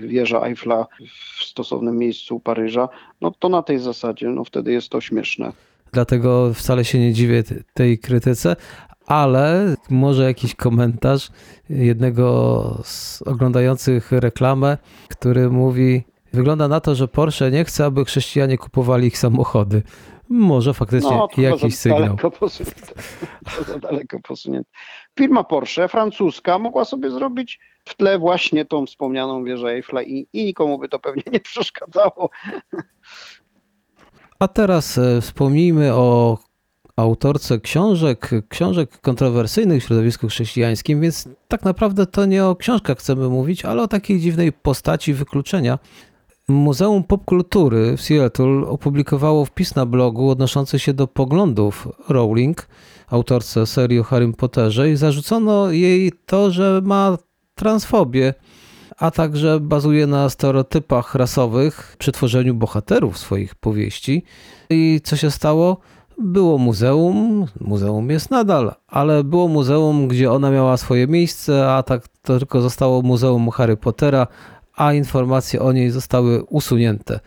wieża 0.00 0.42
Eiffla 0.42 0.86
w 1.38 1.44
stosownym 1.44 1.98
miejscu 1.98 2.40
Paryża, 2.40 2.88
no 3.20 3.30
to 3.38 3.48
na 3.48 3.62
tej 3.62 3.78
zasadzie, 3.78 4.28
no 4.28 4.44
wtedy 4.44 4.72
jest 4.72 4.88
to 4.88 5.00
śmieszne. 5.00 5.52
Dlatego 5.96 6.54
wcale 6.54 6.84
się 6.84 6.98
nie 6.98 7.12
dziwię 7.12 7.42
tej 7.74 7.98
krytyce, 7.98 8.56
ale 9.06 9.76
może 9.90 10.24
jakiś 10.24 10.54
komentarz 10.54 11.30
jednego 11.70 12.78
z 12.84 13.22
oglądających 13.22 14.12
reklamę, 14.12 14.78
który 15.08 15.50
mówi: 15.50 16.04
Wygląda 16.32 16.68
na 16.68 16.80
to, 16.80 16.94
że 16.94 17.08
Porsche 17.08 17.50
nie 17.50 17.64
chce, 17.64 17.84
aby 17.84 18.04
chrześcijanie 18.04 18.58
kupowali 18.58 19.06
ich 19.06 19.18
samochody. 19.18 19.82
Może 20.28 20.74
faktycznie 20.74 21.10
no, 21.10 21.28
jakiś 21.36 21.76
sygnał. 21.76 22.00
Daleko 22.00 22.30
posunięte. 22.30 22.94
To 23.56 23.64
za 23.64 23.78
daleko 23.78 24.20
posunięte. 24.20 24.70
Firma 25.18 25.44
Porsche, 25.44 25.88
francuska, 25.88 26.58
mogła 26.58 26.84
sobie 26.84 27.10
zrobić 27.10 27.60
w 27.84 27.94
tle 27.94 28.18
właśnie 28.18 28.64
tą 28.64 28.86
wspomnianą 28.86 29.44
wieżę 29.44 29.68
Eiffla 29.68 30.02
i, 30.02 30.26
i 30.32 30.44
nikomu 30.44 30.78
by 30.78 30.88
to 30.88 30.98
pewnie 30.98 31.22
nie 31.32 31.40
przeszkadzało. 31.40 32.30
A 34.38 34.48
teraz 34.48 34.98
e, 34.98 35.20
wspomnijmy 35.20 35.94
o 35.94 36.38
autorce 36.96 37.60
książek, 37.60 38.30
książek 38.48 39.00
kontrowersyjnych 39.00 39.82
w 39.82 39.86
środowisku 39.86 40.28
chrześcijańskim, 40.28 41.00
więc 41.00 41.28
tak 41.48 41.64
naprawdę 41.64 42.06
to 42.06 42.26
nie 42.26 42.44
o 42.44 42.56
książkach 42.56 42.98
chcemy 42.98 43.28
mówić, 43.28 43.64
ale 43.64 43.82
o 43.82 43.88
takiej 43.88 44.20
dziwnej 44.20 44.52
postaci 44.52 45.14
wykluczenia. 45.14 45.78
Muzeum 46.48 47.04
Popkultury 47.04 47.96
w 47.96 48.02
Seattle 48.02 48.66
opublikowało 48.68 49.44
wpis 49.44 49.74
na 49.74 49.86
blogu 49.86 50.30
odnoszący 50.30 50.78
się 50.78 50.94
do 50.94 51.06
poglądów 51.06 51.88
Rowling, 52.08 52.68
autorce 53.08 53.66
serii 53.66 53.98
o 53.98 54.04
Harrym 54.04 54.32
Potterze 54.34 54.90
i 54.90 54.96
zarzucono 54.96 55.70
jej 55.70 56.12
to, 56.26 56.50
że 56.50 56.80
ma 56.84 57.18
transfobię, 57.54 58.34
a 58.98 59.10
także 59.10 59.60
bazuje 59.60 60.06
na 60.06 60.28
stereotypach 60.28 61.14
rasowych 61.14 61.96
przy 61.98 62.12
tworzeniu 62.12 62.54
bohaterów 62.54 63.18
swoich 63.18 63.54
powieści. 63.54 64.22
I 64.70 65.00
co 65.04 65.16
się 65.16 65.30
stało? 65.30 65.76
Było 66.18 66.58
muzeum, 66.58 67.46
muzeum 67.60 68.10
jest 68.10 68.30
nadal, 68.30 68.74
ale 68.88 69.24
było 69.24 69.48
muzeum, 69.48 70.08
gdzie 70.08 70.32
ona 70.32 70.50
miała 70.50 70.76
swoje 70.76 71.06
miejsce, 71.06 71.72
a 71.72 71.82
tak 71.82 72.08
to 72.22 72.38
tylko 72.38 72.60
zostało 72.60 73.02
muzeum 73.02 73.50
Harry 73.50 73.76
Pottera, 73.76 74.26
a 74.76 74.92
informacje 74.92 75.62
o 75.62 75.72
niej 75.72 75.90
zostały 75.90 76.44
usunięte. 76.44 77.20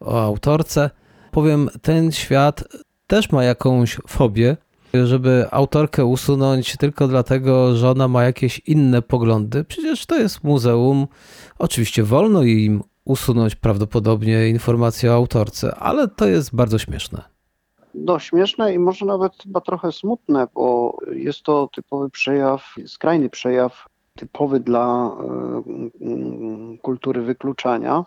O 0.00 0.22
autorce 0.22 0.90
powiem, 1.30 1.68
ten 1.82 2.12
świat 2.12 2.64
też 3.06 3.32
ma 3.32 3.44
jakąś 3.44 3.98
fobię, 4.08 4.56
żeby 5.04 5.46
autorkę 5.50 6.04
usunąć 6.04 6.76
tylko 6.76 7.08
dlatego, 7.08 7.76
że 7.76 7.90
ona 7.90 8.08
ma 8.08 8.24
jakieś 8.24 8.58
inne 8.58 9.02
poglądy. 9.02 9.64
Przecież 9.64 10.06
to 10.06 10.18
jest 10.18 10.44
muzeum. 10.44 11.06
Oczywiście 11.58 12.02
wolno 12.02 12.42
im 12.42 12.82
usunąć 13.04 13.54
prawdopodobnie 13.54 14.48
informacje 14.48 15.10
o 15.10 15.14
autorce, 15.14 15.74
ale 15.74 16.08
to 16.08 16.28
jest 16.28 16.56
bardzo 16.56 16.78
śmieszne. 16.78 17.22
No 17.94 18.18
śmieszne 18.18 18.74
i 18.74 18.78
może 18.78 19.06
nawet 19.06 19.32
chyba 19.42 19.60
trochę 19.60 19.92
smutne, 19.92 20.46
bo 20.54 20.96
jest 21.12 21.42
to 21.42 21.68
typowy 21.74 22.10
przejaw, 22.10 22.74
skrajny 22.86 23.30
przejaw 23.30 23.86
typowy 24.16 24.60
dla 24.60 25.10
y, 26.74 26.78
kultury 26.78 27.22
wykluczania, 27.22 28.04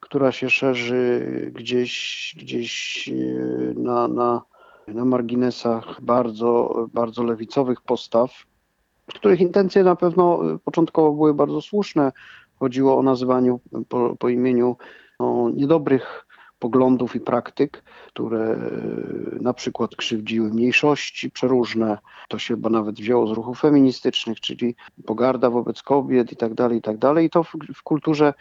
która 0.00 0.32
się 0.32 0.50
szerzy 0.50 1.20
gdzieś, 1.54 2.34
gdzieś 2.38 3.08
y, 3.08 3.74
na, 3.76 4.08
na, 4.08 4.42
na 4.88 5.04
marginesach 5.04 6.00
bardzo, 6.00 6.74
bardzo 6.92 7.22
lewicowych 7.22 7.80
postaw, 7.80 8.30
których 9.06 9.40
intencje 9.40 9.84
na 9.84 9.96
pewno 9.96 10.40
początkowo 10.64 11.12
były 11.12 11.34
bardzo 11.34 11.60
słuszne. 11.60 12.12
Chodziło 12.58 12.98
o 12.98 13.02
nazywaniu 13.02 13.60
po, 13.88 14.16
po 14.18 14.28
imieniu 14.28 14.76
no, 15.20 15.50
niedobrych 15.54 16.26
poglądów 16.58 17.16
i 17.16 17.20
praktyk, 17.20 17.84
które 18.08 18.58
na 19.40 19.54
przykład 19.54 19.96
krzywdziły 19.96 20.50
mniejszości 20.50 21.30
przeróżne. 21.30 21.98
To 22.28 22.38
się 22.38 22.54
chyba 22.54 22.70
nawet 22.70 22.96
wzięło 22.96 23.26
z 23.26 23.30
ruchów 23.30 23.60
feministycznych, 23.60 24.40
czyli 24.40 24.74
pogarda 25.06 25.50
wobec 25.50 25.82
kobiet 25.82 26.32
i 26.32 26.36
tak 26.36 26.54
dalej, 26.54 26.78
i 26.78 26.82
tak 26.82 26.98
dalej. 26.98 27.26
I 27.26 27.30
to 27.30 27.42
w, 27.42 27.52
w 27.74 27.82
kulturze 27.82 28.34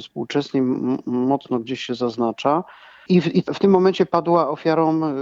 współczesnej 0.00 0.62
mocno 1.06 1.58
gdzieś 1.58 1.80
się 1.80 1.94
zaznacza. 1.94 2.64
I 3.08 3.20
w, 3.20 3.34
I 3.34 3.42
w, 3.42 3.58
tym 3.58 3.70
momencie 3.70 4.06
padła 4.06 4.48
ofiarą 4.48 5.00
y, 5.04 5.12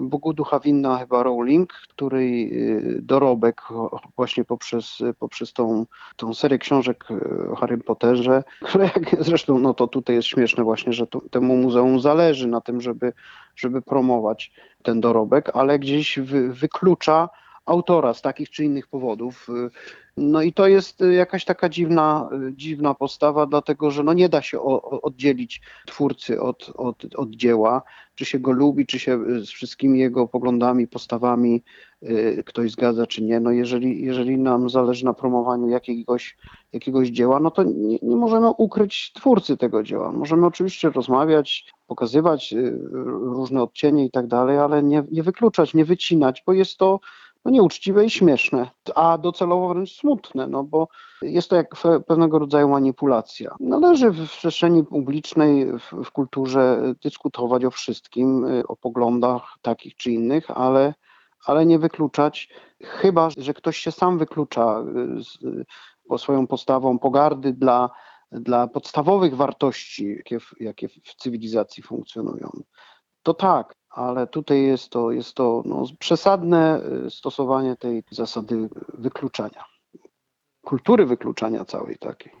Bogu 0.00 0.32
Ducha 0.32 0.60
Winna 0.60 0.98
chyba 0.98 1.22
Rowling, 1.22 1.72
której 1.72 2.52
y, 2.52 3.02
dorobek 3.02 3.62
właśnie 4.16 4.44
poprzez, 4.44 4.98
poprzez 5.18 5.52
tą, 5.52 5.86
tą 6.16 6.34
serię 6.34 6.58
książek 6.58 7.04
y, 7.10 7.50
o 7.50 7.56
Harry 7.56 7.78
Potterze, 7.78 8.44
które 8.68 8.84
jak 8.84 9.24
zresztą, 9.24 9.58
no 9.58 9.74
to 9.74 9.86
tutaj 9.86 10.16
jest 10.16 10.28
śmieszne 10.28 10.64
właśnie, 10.64 10.92
że 10.92 11.06
to, 11.06 11.20
temu 11.30 11.56
muzeum 11.56 12.00
zależy 12.00 12.48
na 12.48 12.60
tym, 12.60 12.80
żeby, 12.80 13.12
żeby 13.56 13.82
promować 13.82 14.52
ten 14.82 15.00
dorobek, 15.00 15.50
ale 15.54 15.78
gdzieś 15.78 16.18
wy, 16.18 16.52
wyklucza 16.52 17.28
autora 17.66 18.14
z 18.14 18.22
takich 18.22 18.50
czy 18.50 18.64
innych 18.64 18.86
powodów. 18.86 19.48
No 20.18 20.42
i 20.42 20.52
to 20.52 20.66
jest 20.66 21.00
jakaś 21.16 21.44
taka 21.44 21.68
dziwna, 21.68 22.28
dziwna 22.52 22.94
postawa, 22.94 23.46
dlatego 23.46 23.90
że 23.90 24.02
no 24.02 24.12
nie 24.12 24.28
da 24.28 24.42
się 24.42 24.62
oddzielić 25.02 25.60
twórcy 25.86 26.40
od, 26.40 26.72
od, 26.74 27.14
od 27.14 27.30
dzieła, 27.30 27.82
czy 28.14 28.24
się 28.24 28.38
go 28.38 28.52
lubi, 28.52 28.86
czy 28.86 28.98
się 28.98 29.24
z 29.40 29.50
wszystkimi 29.50 29.98
jego 29.98 30.28
poglądami, 30.28 30.88
postawami 30.88 31.62
y, 32.02 32.42
ktoś 32.46 32.70
zgadza, 32.70 33.06
czy 33.06 33.22
nie. 33.22 33.40
No 33.40 33.50
jeżeli, 33.50 34.02
jeżeli 34.04 34.38
nam 34.38 34.70
zależy 34.70 35.04
na 35.04 35.14
promowaniu 35.14 35.68
jakiegoś, 35.68 36.36
jakiegoś 36.72 37.08
dzieła, 37.08 37.40
no 37.40 37.50
to 37.50 37.62
nie, 37.62 37.98
nie 38.02 38.16
możemy 38.16 38.50
ukryć 38.50 39.12
twórcy 39.12 39.56
tego 39.56 39.82
dzieła. 39.82 40.12
Możemy 40.12 40.46
oczywiście 40.46 40.90
rozmawiać, 40.90 41.72
pokazywać 41.86 42.52
y, 42.52 42.78
różne 43.04 43.62
odcienie 43.62 44.04
i 44.04 44.10
tak 44.10 44.26
dalej, 44.26 44.58
ale 44.58 44.82
nie, 44.82 45.04
nie 45.10 45.22
wykluczać, 45.22 45.74
nie 45.74 45.84
wycinać, 45.84 46.42
bo 46.46 46.52
jest 46.52 46.76
to 46.78 47.00
no 47.44 47.50
nieuczciwe 47.50 48.04
i 48.04 48.10
śmieszne, 48.10 48.70
a 48.94 49.18
docelowo 49.18 49.68
wręcz 49.68 49.92
smutne, 49.92 50.46
no 50.46 50.64
bo 50.64 50.88
jest 51.22 51.50
to 51.50 51.56
jak 51.56 51.74
pewnego 52.06 52.38
rodzaju 52.38 52.68
manipulacja. 52.68 53.54
Należy 53.60 54.10
w 54.10 54.30
przestrzeni 54.30 54.84
publicznej, 54.84 55.66
w, 55.78 56.04
w 56.04 56.10
kulturze 56.10 56.94
dyskutować 57.02 57.64
o 57.64 57.70
wszystkim, 57.70 58.46
o 58.68 58.76
poglądach 58.76 59.42
takich 59.62 59.96
czy 59.96 60.12
innych, 60.12 60.50
ale, 60.50 60.94
ale 61.46 61.66
nie 61.66 61.78
wykluczać, 61.78 62.48
chyba 62.82 63.28
że 63.36 63.54
ktoś 63.54 63.78
się 63.78 63.92
sam 63.92 64.18
wyklucza 64.18 64.84
y, 65.18 65.22
z, 65.22 65.38
po 66.08 66.18
swoją 66.18 66.46
postawą 66.46 66.98
pogardy 66.98 67.52
dla, 67.52 67.90
dla 68.32 68.66
podstawowych 68.68 69.36
wartości, 69.36 70.14
jakie 70.16 70.40
w, 70.40 70.54
jakie 70.60 70.88
w 70.88 71.14
cywilizacji 71.16 71.82
funkcjonują. 71.82 72.50
To 73.28 73.34
tak, 73.34 73.74
ale 73.90 74.26
tutaj 74.26 74.62
jest 74.62 74.90
to, 74.90 75.10
jest 75.10 75.34
to 75.34 75.62
no, 75.66 75.84
przesadne 75.98 76.80
y, 77.06 77.10
stosowanie 77.10 77.76
tej 77.76 78.02
zasady 78.10 78.68
wykluczania, 78.98 79.64
kultury 80.64 81.06
wykluczania 81.06 81.64
całej 81.64 81.98
takiej. 81.98 82.32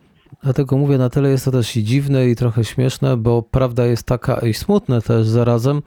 Dlatego 0.42 0.76
mówię, 0.76 0.98
na 0.98 1.10
tyle 1.10 1.30
jest 1.30 1.44
to 1.44 1.50
też 1.50 1.76
i 1.76 1.84
dziwne 1.84 2.28
i 2.28 2.36
trochę 2.36 2.64
śmieszne, 2.64 3.16
bo 3.16 3.42
prawda 3.42 3.86
jest 3.86 4.06
taka 4.06 4.46
i 4.46 4.54
smutne 4.54 5.02
też 5.02 5.26
zarazem, 5.26 5.82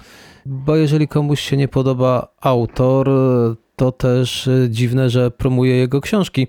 bo 0.46 0.76
jeżeli 0.76 1.08
komuś 1.08 1.42
się 1.42 1.58
nie 1.58 1.68
podoba 1.68 2.28
autor, 2.42 3.10
to 3.76 3.92
też 3.92 4.50
dziwne, 4.70 5.10
że 5.10 5.32
promuje 5.32 5.76
jego 5.76 6.02
książki, 6.02 6.48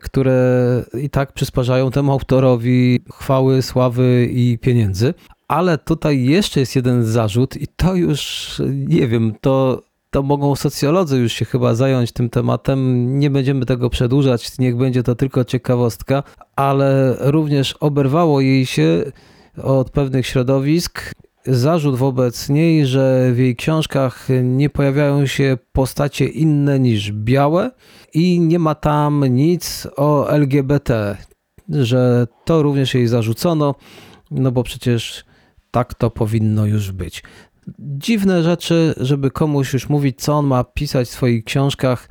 które 0.00 0.82
i 1.02 1.10
tak 1.10 1.32
przysparzają 1.32 1.90
temu 1.90 2.12
autorowi 2.12 3.04
chwały, 3.12 3.62
sławy 3.62 4.28
i 4.30 4.58
pieniędzy. 4.58 5.14
Ale 5.48 5.78
tutaj 5.78 6.24
jeszcze 6.24 6.60
jest 6.60 6.76
jeden 6.76 7.04
zarzut, 7.04 7.56
i 7.56 7.66
to 7.76 7.94
już 7.94 8.62
nie 8.70 9.08
wiem, 9.08 9.34
to, 9.40 9.82
to 10.10 10.22
mogą 10.22 10.56
socjolodzy 10.56 11.18
już 11.18 11.32
się 11.32 11.44
chyba 11.44 11.74
zająć 11.74 12.12
tym 12.12 12.30
tematem. 12.30 13.18
Nie 13.18 13.30
będziemy 13.30 13.66
tego 13.66 13.90
przedłużać, 13.90 14.58
niech 14.58 14.76
będzie 14.76 15.02
to 15.02 15.14
tylko 15.14 15.44
ciekawostka, 15.44 16.22
ale 16.56 17.16
również 17.20 17.72
oberwało 17.72 18.40
jej 18.40 18.66
się 18.66 19.12
od 19.62 19.90
pewnych 19.90 20.26
środowisk 20.26 21.12
zarzut 21.46 21.96
wobec 21.96 22.48
niej, 22.48 22.86
że 22.86 23.32
w 23.32 23.38
jej 23.38 23.56
książkach 23.56 24.28
nie 24.42 24.70
pojawiają 24.70 25.26
się 25.26 25.58
postacie 25.72 26.28
inne 26.28 26.80
niż 26.80 27.12
białe 27.12 27.70
i 28.14 28.40
nie 28.40 28.58
ma 28.58 28.74
tam 28.74 29.24
nic 29.26 29.88
o 29.96 30.30
LGBT, 30.30 31.16
że 31.68 32.26
to 32.44 32.62
również 32.62 32.94
jej 32.94 33.06
zarzucono, 33.06 33.74
no 34.30 34.52
bo 34.52 34.62
przecież 34.62 35.24
tak 35.76 35.94
to 35.94 36.10
powinno 36.10 36.66
już 36.66 36.92
być. 36.92 37.22
Dziwne 37.78 38.42
rzeczy, 38.42 38.94
żeby 38.96 39.30
komuś 39.30 39.72
już 39.72 39.88
mówić, 39.88 40.20
co 40.20 40.32
on 40.32 40.46
ma 40.46 40.64
pisać 40.64 41.08
w 41.08 41.10
swoich 41.10 41.44
książkach, 41.44 42.08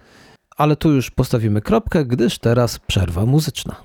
ale 0.58 0.76
tu 0.76 0.92
już 0.92 1.12
postawimy 1.12 1.62
kropkę, 1.62 2.06
gdyż 2.06 2.40
teraz 2.40 2.80
przerwa 2.80 3.26
muzyczna. 3.26 3.76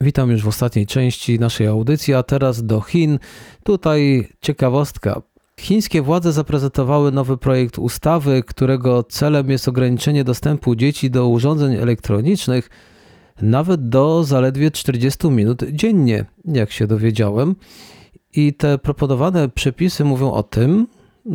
Witam 0.00 0.30
już 0.30 0.42
w 0.42 0.48
ostatniej 0.48 0.86
części 0.86 1.38
naszej 1.38 1.66
audycji, 1.66 2.14
a 2.14 2.22
teraz 2.22 2.66
do 2.66 2.80
Chin. 2.80 3.18
Tutaj 3.64 4.28
ciekawostka. 4.40 5.22
Chińskie 5.60 6.02
władze 6.02 6.32
zaprezentowały 6.32 7.12
nowy 7.12 7.36
projekt 7.36 7.78
ustawy, 7.78 8.42
którego 8.42 9.02
celem 9.02 9.50
jest 9.50 9.68
ograniczenie 9.68 10.24
dostępu 10.24 10.76
dzieci 10.76 11.10
do 11.10 11.28
urządzeń 11.28 11.74
elektronicznych 11.74 12.70
nawet 13.42 13.88
do 13.88 14.24
zaledwie 14.24 14.70
40 14.70 15.30
minut 15.30 15.62
dziennie, 15.72 16.24
jak 16.44 16.72
się 16.72 16.86
dowiedziałem. 16.86 17.56
I 18.32 18.54
te 18.54 18.78
proponowane 18.78 19.48
przepisy 19.48 20.04
mówią 20.04 20.32
o 20.32 20.42
tym, 20.42 20.86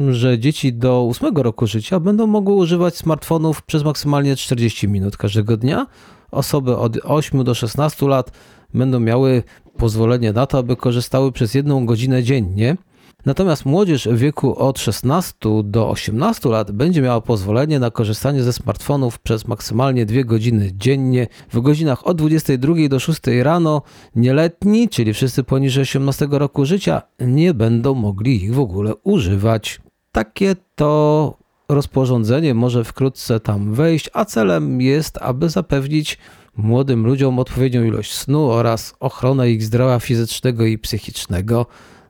że 0.09 0.39
dzieci 0.39 0.73
do 0.73 1.07
8 1.09 1.37
roku 1.37 1.67
życia 1.67 1.99
będą 1.99 2.27
mogły 2.27 2.55
używać 2.55 2.97
smartfonów 2.97 3.63
przez 3.63 3.83
maksymalnie 3.83 4.35
40 4.35 4.87
minut 4.87 5.17
każdego 5.17 5.57
dnia. 5.57 5.87
Osoby 6.31 6.77
od 6.77 6.97
8 7.03 7.43
do 7.43 7.53
16 7.53 8.07
lat 8.07 8.31
będą 8.73 8.99
miały 8.99 9.43
pozwolenie 9.77 10.33
na 10.33 10.45
to, 10.45 10.57
aby 10.57 10.75
korzystały 10.75 11.31
przez 11.31 11.53
jedną 11.53 11.85
godzinę 11.85 12.23
dziennie. 12.23 12.77
Natomiast 13.25 13.65
młodzież 13.65 14.07
w 14.07 14.17
wieku 14.17 14.55
od 14.55 14.79
16 14.79 15.33
do 15.63 15.89
18 15.89 16.49
lat 16.49 16.71
będzie 16.71 17.01
miała 17.01 17.21
pozwolenie 17.21 17.79
na 17.79 17.91
korzystanie 17.91 18.43
ze 18.43 18.53
smartfonów 18.53 19.19
przez 19.19 19.47
maksymalnie 19.47 20.05
2 20.05 20.23
godziny 20.23 20.71
dziennie. 20.73 21.27
W 21.51 21.61
godzinach 21.61 22.07
od 22.07 22.17
22 22.17 22.73
do 22.89 22.99
6 22.99 23.19
rano 23.41 23.81
nieletni, 24.15 24.89
czyli 24.89 25.13
wszyscy 25.13 25.43
poniżej 25.43 25.81
18 25.81 26.27
roku 26.31 26.65
życia, 26.65 27.01
nie 27.19 27.53
będą 27.53 27.93
mogli 27.95 28.43
ich 28.43 28.53
w 28.53 28.59
ogóle 28.59 28.95
używać. 29.03 29.81
Takie 30.11 30.55
to 30.75 31.37
rozporządzenie 31.69 32.53
może 32.53 32.83
wkrótce 32.83 33.39
tam 33.39 33.73
wejść, 33.73 34.09
a 34.13 34.25
celem 34.25 34.81
jest, 34.81 35.17
aby 35.21 35.49
zapewnić 35.49 36.17
młodym 36.57 37.05
ludziom 37.05 37.39
odpowiednią 37.39 37.83
ilość 37.83 38.13
snu 38.13 38.51
oraz 38.51 38.93
ochronę 38.99 39.51
ich 39.51 39.63
zdrowia 39.63 39.99
fizycznego 39.99 40.65
i 40.65 40.77
psychicznego 40.77 41.65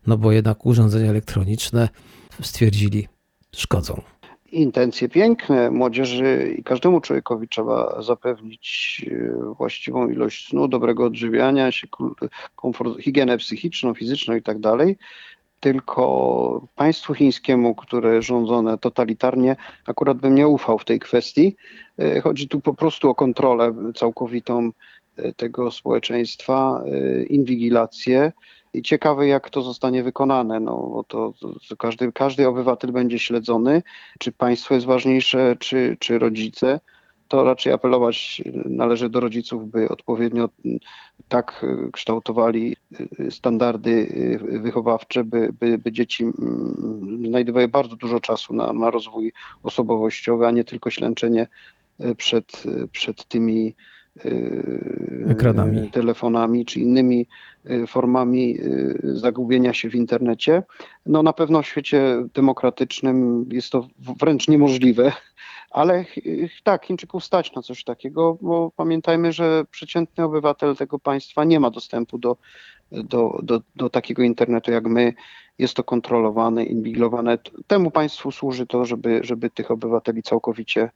no 0.10 0.18
bo 0.18 0.32
jednak 0.32 0.66
urządzenia 0.66 1.10
elektroniczne 1.10 1.90
stwierdzili 2.42 3.08
szkodzą. 3.56 4.02
Intencje 4.52 5.10
piękne. 5.10 5.72
Młodzieży 5.72 6.56
i 6.58 6.64
każdemu 6.64 7.02
człowiekowi 7.02 7.48
trzeba 7.48 8.02
zapewnić 8.02 9.06
e, 9.12 9.54
właściwą 9.54 10.10
ilość 10.10 10.48
snu, 10.48 10.68
dobrego 10.68 11.06
odżywiania 11.06 11.72
się, 11.72 11.88
komfort, 12.56 13.02
higienę 13.02 13.38
psychiczną, 13.38 13.94
fizyczną 13.94 14.36
i 14.36 14.42
tak 14.42 14.60
dalej. 14.60 14.98
Tylko 15.60 16.68
państwu 16.76 17.14
chińskiemu, 17.14 17.76
które 17.76 18.22
rządzone 18.22 18.78
totalitarnie, 18.78 19.56
akurat 19.86 20.18
bym 20.18 20.36
nie 20.36 20.48
ufał 20.48 20.80
w 20.80 20.86
tej 20.86 21.00
kwestii. 21.00 21.56
E, 22.00 22.22
chodzi 22.22 22.48
tu 22.48 22.60
po 22.60 22.74
prostu 22.74 23.10
o 23.10 23.16
kontrolę 23.16 23.76
całkowitą 23.96 24.72
e, 25.18 25.34
tego 25.34 25.72
społeczeństwa, 25.72 26.84
inwigilację 27.30 28.32
i 28.74 28.82
ciekawe, 28.82 29.28
jak 29.28 29.50
to 29.50 29.62
zostanie 29.62 30.04
wykonane, 30.04 30.60
no 30.60 30.78
bo 30.78 31.04
to, 31.04 31.34
to, 31.70 31.78
każdy, 31.78 32.12
każdy 32.12 32.48
obywatel 32.48 32.92
będzie 32.92 33.20
śledzony, 33.20 33.84
czy 34.20 34.32
państwo 34.32 34.74
jest 34.76 34.86
ważniejsze, 34.86 35.56
czy, 35.60 35.98
czy 36.00 36.20
rodzice. 36.20 36.80
To 37.28 37.44
raczej 37.44 37.74
apelować 37.74 38.42
należy 38.66 39.10
do 39.10 39.20
rodziców, 39.20 39.70
by 39.72 39.90
odpowiednio 39.90 40.50
tak 41.28 41.66
kształtowali 41.94 42.76
standardy 43.30 44.08
wychowawcze, 44.42 45.24
by, 45.24 45.54
by, 45.60 45.78
by 45.78 45.92
dzieci 45.92 46.26
znajdowały 47.28 47.68
bardzo 47.68 47.96
dużo 47.96 48.20
czasu 48.20 48.54
na, 48.54 48.74
na 48.74 48.92
rozwój 48.92 49.34
osobowościowy, 49.64 50.48
a 50.48 50.52
nie 50.52 50.64
tylko 50.64 50.90
ślęczenie 50.90 51.48
przed, 52.18 52.64
przed 52.92 53.26
tymi 53.26 53.76
ekranami, 55.30 55.92
telefonami 55.92 56.66
czy 56.66 56.80
innymi 56.80 57.28
Y, 57.70 57.88
formami 57.88 58.60
y, 58.60 59.00
zagubienia 59.04 59.74
się 59.74 59.90
w 59.90 59.96
internecie. 59.96 60.64
No 61.06 61.24
na 61.24 61.34
pewno 61.34 61.62
w 61.62 61.68
świecie 61.68 62.24
demokratycznym 62.34 63.46
jest 63.52 63.72
to 63.72 63.88
wręcz 64.22 64.48
niemożliwe, 64.48 65.12
Ale 65.72 66.06
tak, 66.64 66.86
Chińczyków 66.86 67.26
stać 67.26 67.54
na 67.56 67.62
coś 67.62 67.84
takiego, 67.84 68.38
bo 68.42 68.72
pamiętajmy, 68.76 69.34
że 69.34 69.66
przeciętny 69.72 70.24
obywatel 70.24 70.76
tego 70.76 71.00
państwa 71.00 71.44
nie 71.44 71.60
ma 71.60 71.70
dostępu 71.70 72.18
do, 72.18 72.38
do, 72.92 73.40
do, 73.44 73.62
do 73.76 73.90
takiego 73.90 74.24
internetu 74.24 74.72
jak 74.72 74.86
my. 74.88 75.14
Jest 75.60 75.74
to 75.74 75.84
kontrolowane, 75.84 76.64
inwigilowane. 76.64 77.38
Temu 77.68 77.92
państwu 77.92 78.32
służy 78.32 78.68
to, 78.68 78.86
żeby, 78.86 79.20
żeby 79.24 79.50
tych 79.50 79.72
obywateli 79.72 80.24
całkowicie 80.24 80.90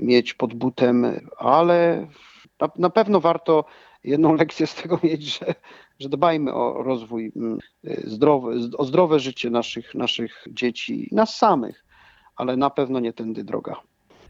mieć 0.00 0.34
pod 0.34 0.54
butem, 0.54 1.06
ale 1.38 2.06
na, 2.60 2.68
na 2.78 2.90
pewno 2.90 3.20
warto 3.20 3.64
jedną 4.04 4.34
lekcję 4.34 4.66
z 4.66 4.74
tego 4.74 4.98
mieć, 5.02 5.38
że, 5.38 5.54
że 5.98 6.08
dbajmy 6.08 6.54
o 6.54 6.82
rozwój 6.82 7.32
mm, 7.36 7.58
zdrowy, 8.04 8.60
o 8.78 8.84
zdrowe 8.84 9.20
życie 9.20 9.50
naszych, 9.50 9.94
naszych 9.94 10.44
dzieci, 10.50 11.08
nas 11.12 11.36
samych, 11.36 11.84
ale 12.36 12.56
na 12.56 12.70
pewno 12.70 13.00
nie 13.00 13.12
tędy 13.12 13.44
droga. 13.44 13.76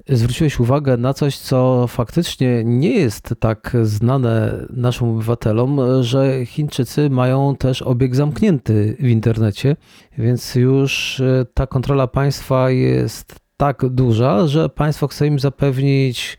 Zwróciłeś 0.09 0.61
uwagę 0.61 0.97
na 0.97 1.15
coś, 1.15 1.39
co 1.39 1.87
faktycznie 1.87 2.63
nie 2.65 2.93
jest 2.93 3.35
tak 3.41 3.77
znane 3.83 4.67
naszym 4.71 5.09
obywatelom, 5.09 5.81
że 6.01 6.47
Chińczycy 6.47 7.11
mają 7.11 7.57
też 7.57 7.83
obieg 7.83 8.17
zamknięty 8.17 8.97
w 9.01 9.07
internecie, 9.07 9.77
więc 10.19 10.55
już 10.55 11.21
e, 11.21 11.47
ta 11.55 11.67
kontrola 11.67 12.07
państwa 12.07 12.71
jest 12.71 13.48
tak 13.59 13.89
duża, 13.89 14.47
że 14.47 14.69
państwo 14.69 15.09
chce 15.09 15.27
im 15.27 15.39
zapewnić 15.39 16.39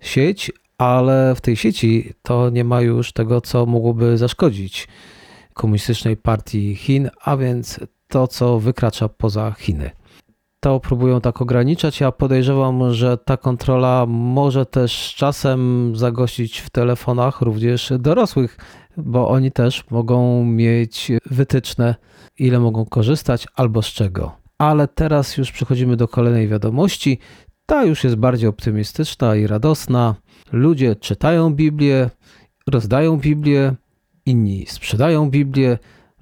sieć, 0.00 0.52
ale 0.78 1.34
w 1.34 1.40
tej 1.40 1.56
sieci 1.56 2.12
to 2.22 2.50
nie 2.50 2.64
ma 2.64 2.80
już 2.80 3.12
tego, 3.12 3.40
co 3.40 3.66
mogłoby 3.66 4.18
zaszkodzić 4.18 4.88
komunistycznej 5.54 6.16
partii 6.16 6.74
Chin, 6.74 7.10
a 7.24 7.36
więc 7.36 7.80
to, 8.08 8.26
co 8.26 8.58
wykracza 8.58 9.08
poza 9.08 9.52
Chiny. 9.58 9.90
To 10.60 10.80
próbują 10.80 11.20
tak 11.20 11.42
ograniczać. 11.42 12.00
Ja 12.00 12.12
podejrzewam, 12.12 12.94
że 12.94 13.18
ta 13.18 13.36
kontrola 13.36 14.06
może 14.08 14.66
też 14.66 15.14
czasem 15.16 15.92
zagościć 15.96 16.58
w 16.58 16.70
telefonach 16.70 17.40
również 17.40 17.92
dorosłych, 17.98 18.56
bo 18.96 19.28
oni 19.28 19.52
też 19.52 19.90
mogą 19.90 20.44
mieć 20.44 21.12
wytyczne, 21.26 21.94
ile 22.38 22.58
mogą 22.60 22.84
korzystać 22.84 23.46
albo 23.54 23.82
z 23.82 23.86
czego. 23.86 24.47
Ale 24.58 24.88
teraz 24.88 25.36
już 25.36 25.52
przechodzimy 25.52 25.96
do 25.96 26.08
kolejnej 26.08 26.48
wiadomości. 26.48 27.18
Ta 27.66 27.84
już 27.84 28.04
jest 28.04 28.16
bardziej 28.16 28.48
optymistyczna 28.48 29.36
i 29.36 29.46
radosna. 29.46 30.14
Ludzie 30.52 30.96
czytają 30.96 31.54
Biblię, 31.54 32.10
rozdają 32.66 33.16
Biblię, 33.16 33.74
inni 34.26 34.66
sprzedają 34.66 35.30
Biblię, 35.30 35.78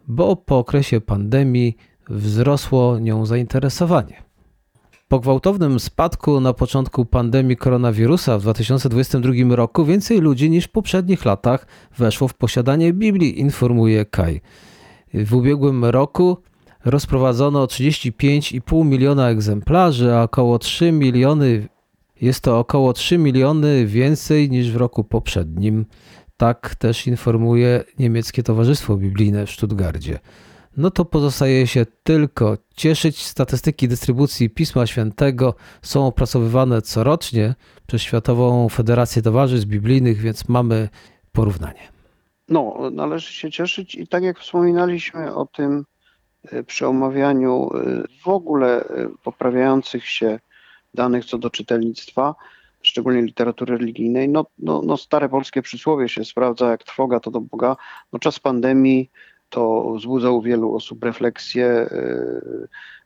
bo 0.09 0.37
po 0.37 0.59
okresie 0.59 1.01
pandemii 1.01 1.77
wzrosło 2.09 2.99
nią 2.99 3.27
zainteresowanie. 3.27 4.23
Po 5.09 5.21
gwałtownym 5.21 5.81
spadku 5.81 6.41
na 6.41 6.53
początku 6.53 7.05
pandemii 7.05 7.57
koronawirusa 7.57 8.39
w 8.39 8.43
2022 8.43 9.57
roku 9.57 9.85
więcej 9.85 10.21
ludzi 10.21 10.51
niż 10.51 10.65
w 10.65 10.71
poprzednich 10.71 11.25
latach 11.25 11.67
weszło 11.99 12.29
w 12.29 12.35
posiadanie 12.35 12.93
Biblii, 12.93 13.41
informuje 13.41 14.05
Kaj. 14.05 14.41
W 15.15 15.35
ubiegłym 15.35 15.85
roku 15.85 16.37
rozprowadzono 16.87 17.67
35,5 17.67 18.85
miliona 18.85 19.31
egzemplarzy, 19.31 20.15
a 20.15 20.23
około 20.23 20.59
3 20.59 20.93
miliony 20.93 21.69
jest 22.21 22.41
to 22.41 22.59
około 22.59 22.93
3 22.93 23.19
miliony 23.19 23.87
więcej 23.87 24.51
niż 24.51 24.71
w 24.71 24.77
roku 24.77 25.05
poprzednim. 25.05 25.87
Tak 26.37 26.75
też 26.75 27.07
informuje 27.07 27.85
niemieckie 27.99 28.43
Towarzystwo 28.43 28.97
Biblijne 28.97 29.47
w 29.47 29.51
Stuttgarcie. 29.51 30.19
No 30.77 30.91
to 30.91 31.05
pozostaje 31.05 31.67
się 31.67 31.87
tylko 32.03 32.57
cieszyć. 32.77 33.27
Statystyki 33.27 33.89
dystrybucji 33.89 34.51
Pisma 34.51 34.87
Świętego 34.87 35.55
są 35.83 36.07
opracowywane 36.07 36.83
corocznie 36.83 37.55
przez 37.87 38.03
Światową 38.03 38.69
Federację 38.69 39.23
Towarzystw 39.23 39.69
Biblijnych, 39.69 40.19
więc 40.19 40.49
mamy 40.49 40.89
porównanie. 41.33 41.89
No, 42.49 42.91
należy 42.93 43.33
się 43.33 43.51
cieszyć 43.51 43.95
i 43.95 44.09
tak 44.09 44.23
jak 44.23 44.39
wspominaliśmy 44.39 45.35
o 45.35 45.47
tym 45.47 45.85
przy 46.67 46.87
omawianiu 46.87 47.71
e, 47.75 48.03
w 48.23 48.29
ogóle 48.29 48.85
e, 48.85 49.09
poprawiających 49.23 50.09
się 50.09 50.41
danych 50.95 51.25
co 51.25 51.39
do 51.39 51.51
czytelnictwa, 51.51 52.35
szczególnie 52.83 53.23
literatury 53.23 53.79
religijnej, 53.79 54.29
no, 54.29 54.47
no, 54.59 54.83
no 54.85 54.97
stare 54.97 55.29
polskie 55.29 55.63
przysłowie 55.63 56.09
się 56.09 56.25
sprawdza, 56.25 56.71
jak 56.71 56.85
trwoga 56.85 57.21
to 57.21 57.31
do 57.31 57.41
Boga. 57.41 57.77
No 58.13 58.19
czas 58.19 58.41
pandemii 58.41 59.11
to 59.49 59.93
wzbudza 59.95 60.31
u 60.31 60.43
wielu 60.43 60.75
osób 60.75 61.05
refleksję 61.05 61.89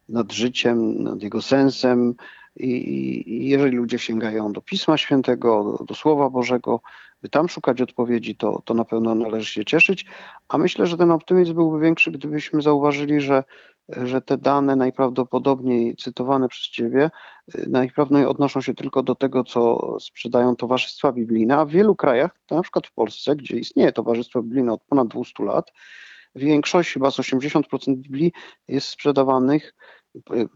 nad 0.08 0.32
życiem, 0.32 1.02
nad 1.02 1.22
jego 1.22 1.42
sensem. 1.42 2.14
I, 2.56 3.48
jeżeli 3.48 3.76
ludzie 3.76 3.98
sięgają 3.98 4.52
do 4.52 4.60
Pisma 4.60 4.96
Świętego, 4.96 5.76
do, 5.78 5.84
do, 5.84 5.94
Słowa 5.94 6.30
Bożego, 6.30 6.80
by 7.22 7.28
tam 7.28 7.48
szukać 7.48 7.80
odpowiedzi, 7.80 8.36
to, 8.36 8.62
to 8.64 8.74
na 8.74 8.84
pewno 8.84 9.14
należy 9.14 9.52
się 9.52 9.64
cieszyć. 9.64 10.06
A 10.48 10.58
myślę, 10.58 10.86
że 10.86 10.96
ten 10.96 11.10
optymizm 11.10 11.54
byłby 11.54 11.80
większy, 11.80 12.10
gdybyśmy 12.10 12.62
zauważyli, 12.62 13.20
że 13.20 13.44
że 13.96 14.20
te 14.20 14.38
dane 14.38 14.76
najprawdopodobniej 14.76 15.96
cytowane 15.96 16.48
przez 16.48 16.68
Ciebie 16.68 17.10
y, 17.54 17.66
najprawdopodobniej 17.68 18.26
odnoszą 18.26 18.60
się 18.60 18.74
tylko 18.74 19.02
do 19.02 19.14
tego, 19.14 19.44
co 19.44 19.96
sprzedają 20.00 20.56
towarzystwa 20.56 21.12
biblijne, 21.12 21.56
a 21.56 21.64
w 21.64 21.70
wielu 21.70 21.96
krajach, 21.96 22.30
na 22.50 22.62
przykład 22.62 22.86
w 22.86 22.92
Polsce, 22.92 23.36
gdzie 23.36 23.56
istnieje 23.56 23.92
towarzystwo 23.92 24.42
biblijne 24.42 24.72
od 24.72 24.82
ponad 24.82 25.08
200 25.08 25.44
lat, 25.44 25.72
większość, 26.34 26.92
chyba 26.92 27.10
z 27.10 27.16
80% 27.16 27.96
Biblii 27.96 28.32
jest 28.68 28.86
sprzedawanych 28.86 29.74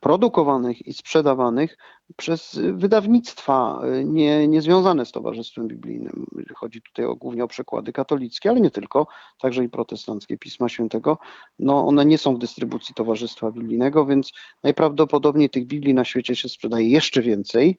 produkowanych 0.01 0.87
i 0.87 0.95
sprzedawanych 0.95 1.79
przez 2.17 2.61
wydawnictwa 2.73 3.83
nie, 4.05 4.49
niezwiązane 4.49 5.07
z 5.07 5.13
Towarzystwem 5.13 5.69
Biblijnym. 5.69 6.27
Chodzi 6.55 6.83
tutaj 6.83 7.05
o, 7.05 7.17
głównie 7.17 7.45
o 7.45 7.49
przekłady 7.49 7.93
katolickie, 7.93 8.51
ale 8.51 8.61
nie 8.61 8.71
tylko, 8.71 9.07
także 9.41 9.65
i 9.65 9.69
protestanckie 9.69 10.39
Pisma 10.39 10.69
Świętego. 10.69 11.19
No, 11.59 11.87
one 11.87 12.05
nie 12.05 12.19
są 12.19 12.35
w 12.35 12.39
dystrybucji 12.39 12.95
Towarzystwa 12.95 13.51
Biblijnego, 13.51 14.07
więc 14.07 14.33
najprawdopodobniej 14.63 15.51
tych 15.51 15.67
Biblii 15.67 15.95
na 15.95 16.05
świecie 16.05 16.37
się 16.37 16.49
sprzedaje 16.49 16.89
jeszcze 16.89 17.23
więcej, 17.23 17.79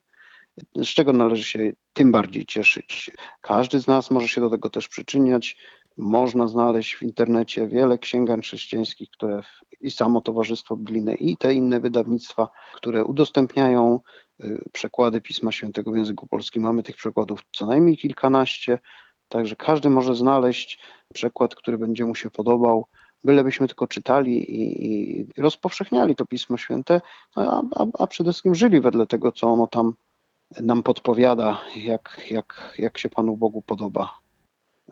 z 0.75 0.87
czego 0.87 1.13
należy 1.13 1.43
się 1.43 1.71
tym 1.93 2.11
bardziej 2.11 2.45
cieszyć. 2.45 3.11
Każdy 3.41 3.79
z 3.79 3.87
nas 3.87 4.11
może 4.11 4.27
się 4.27 4.41
do 4.41 4.49
tego 4.49 4.69
też 4.69 4.87
przyczyniać. 4.87 5.57
Można 5.97 6.47
znaleźć 6.47 6.95
w 6.95 7.01
internecie 7.01 7.67
wiele 7.67 7.97
księgań 7.97 8.41
chrześcijańskich, 8.41 9.09
które 9.09 9.43
i 9.81 9.91
samo 9.91 10.21
Towarzystwo 10.21 10.75
Biblijne 10.75 11.15
i 11.15 11.37
te 11.37 11.53
inne 11.53 11.79
wydawnictwa, 11.79 12.49
które 12.75 13.05
udostępniają 13.05 13.99
y, 14.43 14.63
przekłady 14.71 15.21
Pisma 15.21 15.51
Świętego 15.51 15.91
w 15.91 15.97
języku 15.97 16.27
polskim. 16.27 16.63
Mamy 16.63 16.83
tych 16.83 16.95
przekładów 16.95 17.39
co 17.51 17.65
najmniej 17.65 17.97
kilkanaście, 17.97 18.79
także 19.29 19.55
każdy 19.55 19.89
może 19.89 20.15
znaleźć 20.15 20.79
przekład, 21.13 21.55
który 21.55 21.77
będzie 21.77 22.05
mu 22.05 22.15
się 22.15 22.29
podobał, 22.29 22.85
bylebyśmy 23.23 23.67
tylko 23.67 23.87
czytali 23.87 24.51
i, 24.51 24.85
i 24.85 25.27
rozpowszechniali 25.37 26.15
to 26.15 26.25
Pismo 26.25 26.57
Święte, 26.57 27.01
a, 27.35 27.61
a, 27.75 27.85
a 27.99 28.07
przede 28.07 28.31
wszystkim 28.31 28.55
żyli 28.55 28.81
wedle 28.81 29.07
tego, 29.07 29.31
co 29.31 29.47
ono 29.47 29.67
tam 29.67 29.93
nam 30.61 30.83
podpowiada, 30.83 31.61
jak, 31.75 32.21
jak, 32.31 32.75
jak 32.77 32.97
się 32.97 33.09
Panu 33.09 33.37
Bogu 33.37 33.61
podoba, 33.61 34.19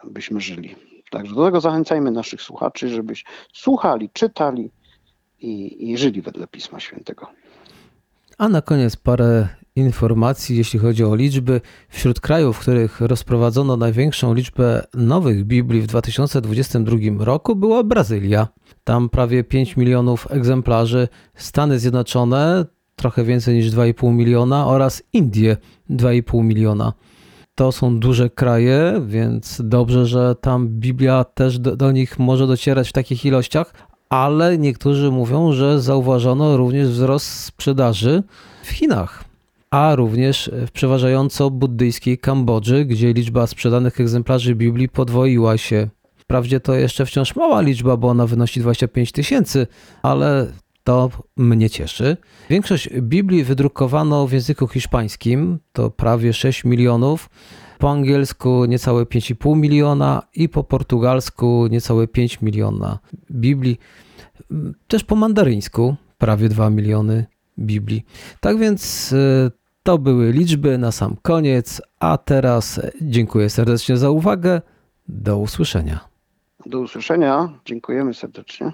byśmy 0.04 0.42
żyli. 0.42 0.92
Także 1.13 1.36
do 1.36 1.45
tego 1.45 1.62
zachęcajmy 1.62 2.12
naszych 2.12 2.41
słuchaczy, 2.41 2.89
żebyś 2.89 3.26
słuchali, 3.54 4.10
czytali 4.13 4.71
i, 5.39 5.91
i 5.91 5.97
żyli 5.97 6.21
wedle 6.21 6.47
Pisma 6.47 6.80
Świętego. 6.80 7.28
A 8.38 8.49
na 8.49 8.62
koniec 8.62 8.95
parę 8.95 9.47
informacji, 9.76 10.58
jeśli 10.58 10.80
chodzi 10.80 11.04
o 11.04 11.15
liczby. 11.15 11.62
Wśród 11.89 12.19
krajów, 12.19 12.58
w 12.58 12.60
których 12.60 13.02
rozprowadzono 13.02 13.78
największą 13.78 14.34
liczbę 14.34 14.84
nowych 14.93 15.45
Biblii 15.45 15.82
w 15.82 15.88
2022 15.88 16.97
roku, 17.19 17.56
była 17.56 17.84
Brazylia. 17.84 18.47
Tam 18.84 19.10
prawie 19.10 19.43
5 19.43 19.78
milionów 19.78 20.28
egzemplarzy, 20.32 21.08
Stany 21.36 21.80
Zjednoczone 21.80 22.65
trochę 22.95 23.23
więcej 23.23 23.56
niż 23.56 23.71
2,5 23.71 24.13
miliona 24.13 24.67
oraz 24.67 25.04
Indie 25.13 25.58
2,5 25.89 26.43
miliona 26.43 26.93
to 27.56 27.72
są 27.72 28.00
duże 28.00 28.30
kraje, 28.30 29.02
więc 29.06 29.62
dobrze, 29.63 30.06
że 30.06 30.36
tam 30.36 30.68
Biblia 30.68 31.24
też 31.24 31.60
do, 31.60 31.76
do, 31.76 31.92
nich 31.92 32.20
może 32.20 32.48
docierać 32.48 32.89
w 32.89 32.94
takich 32.94 33.26
ilościach, 33.26 33.74
ale 34.10 34.58
niektórzy 34.58 35.12
mówią, 35.12 35.54
że 35.54 35.82
zauważono 35.82 36.58
również 36.58 36.89
wzrost 36.89 37.28
sprzedaży 37.28 38.24
w 38.63 38.70
Chinach, 38.70 39.24
a 39.72 39.96
również 39.96 40.52
w 40.68 40.72
przeważająco 40.72 41.50
buddyjskiej 41.50 42.18
Kambodży, 42.18 42.86
gdzie 42.86 43.13
liczba 43.13 43.48
sprzedanych 43.48 44.00
egzemplarzy 44.00 44.56
Biblii 44.56 44.89
podwoiła 44.89 45.58
się. 45.58 45.89
Wprawdzie 46.16 46.60
to 46.60 46.74
jeszcze 46.74 47.06
wciąż 47.06 47.36
mała 47.36 47.62
liczba, 47.62 47.98
bo 47.98 48.08
ona 48.08 48.28
wynosi 48.28 48.60
25 48.60 49.12
tysięcy, 49.12 49.68
ale 50.04 50.48
to 50.84 51.10
mnie 51.38 51.69
cieszy. 51.69 52.17
Większość 52.50 52.89
Biblii 53.02 53.43
wydrukowano 53.43 54.28
w 54.28 54.32
języku 54.32 54.67
hiszpańskim, 54.67 55.60
to 55.74 55.89
prawie 55.89 56.34
6 56.34 56.63
milionów, 56.63 57.30
po 57.80 57.91
angielsku 57.91 58.65
niecałe 58.65 59.04
5,5 59.04 59.58
miliona 59.58 60.22
i 60.36 60.50
po 60.50 60.63
portugalsku 60.63 61.67
niecałe 61.67 62.08
5 62.08 62.41
miliona 62.41 63.00
Biblii. 63.32 63.78
Też 64.88 65.04
po 65.04 65.15
mandaryńsku 65.15 65.96
prawie 66.17 66.50
2 66.50 66.69
miliony 66.69 67.26
Biblii. 67.60 68.06
Tak 68.39 68.58
więc 68.58 69.13
e, 69.13 69.52
To 69.84 69.98
były 69.98 70.32
liczby 70.32 70.78
na 70.78 70.91
sam 70.91 71.15
koniec, 71.22 71.82
a 72.00 72.17
teraz 72.17 72.82
dziękuję 73.02 73.50
serdecznie 73.50 73.98
za 73.98 74.10
uwagę. 74.10 74.62
Do 75.08 75.38
usłyszenia. 75.38 76.00
Do 76.65 76.80
usłyszenia. 76.80 77.50
Dziękujemy 77.65 78.13
serdecznie. 78.13 78.74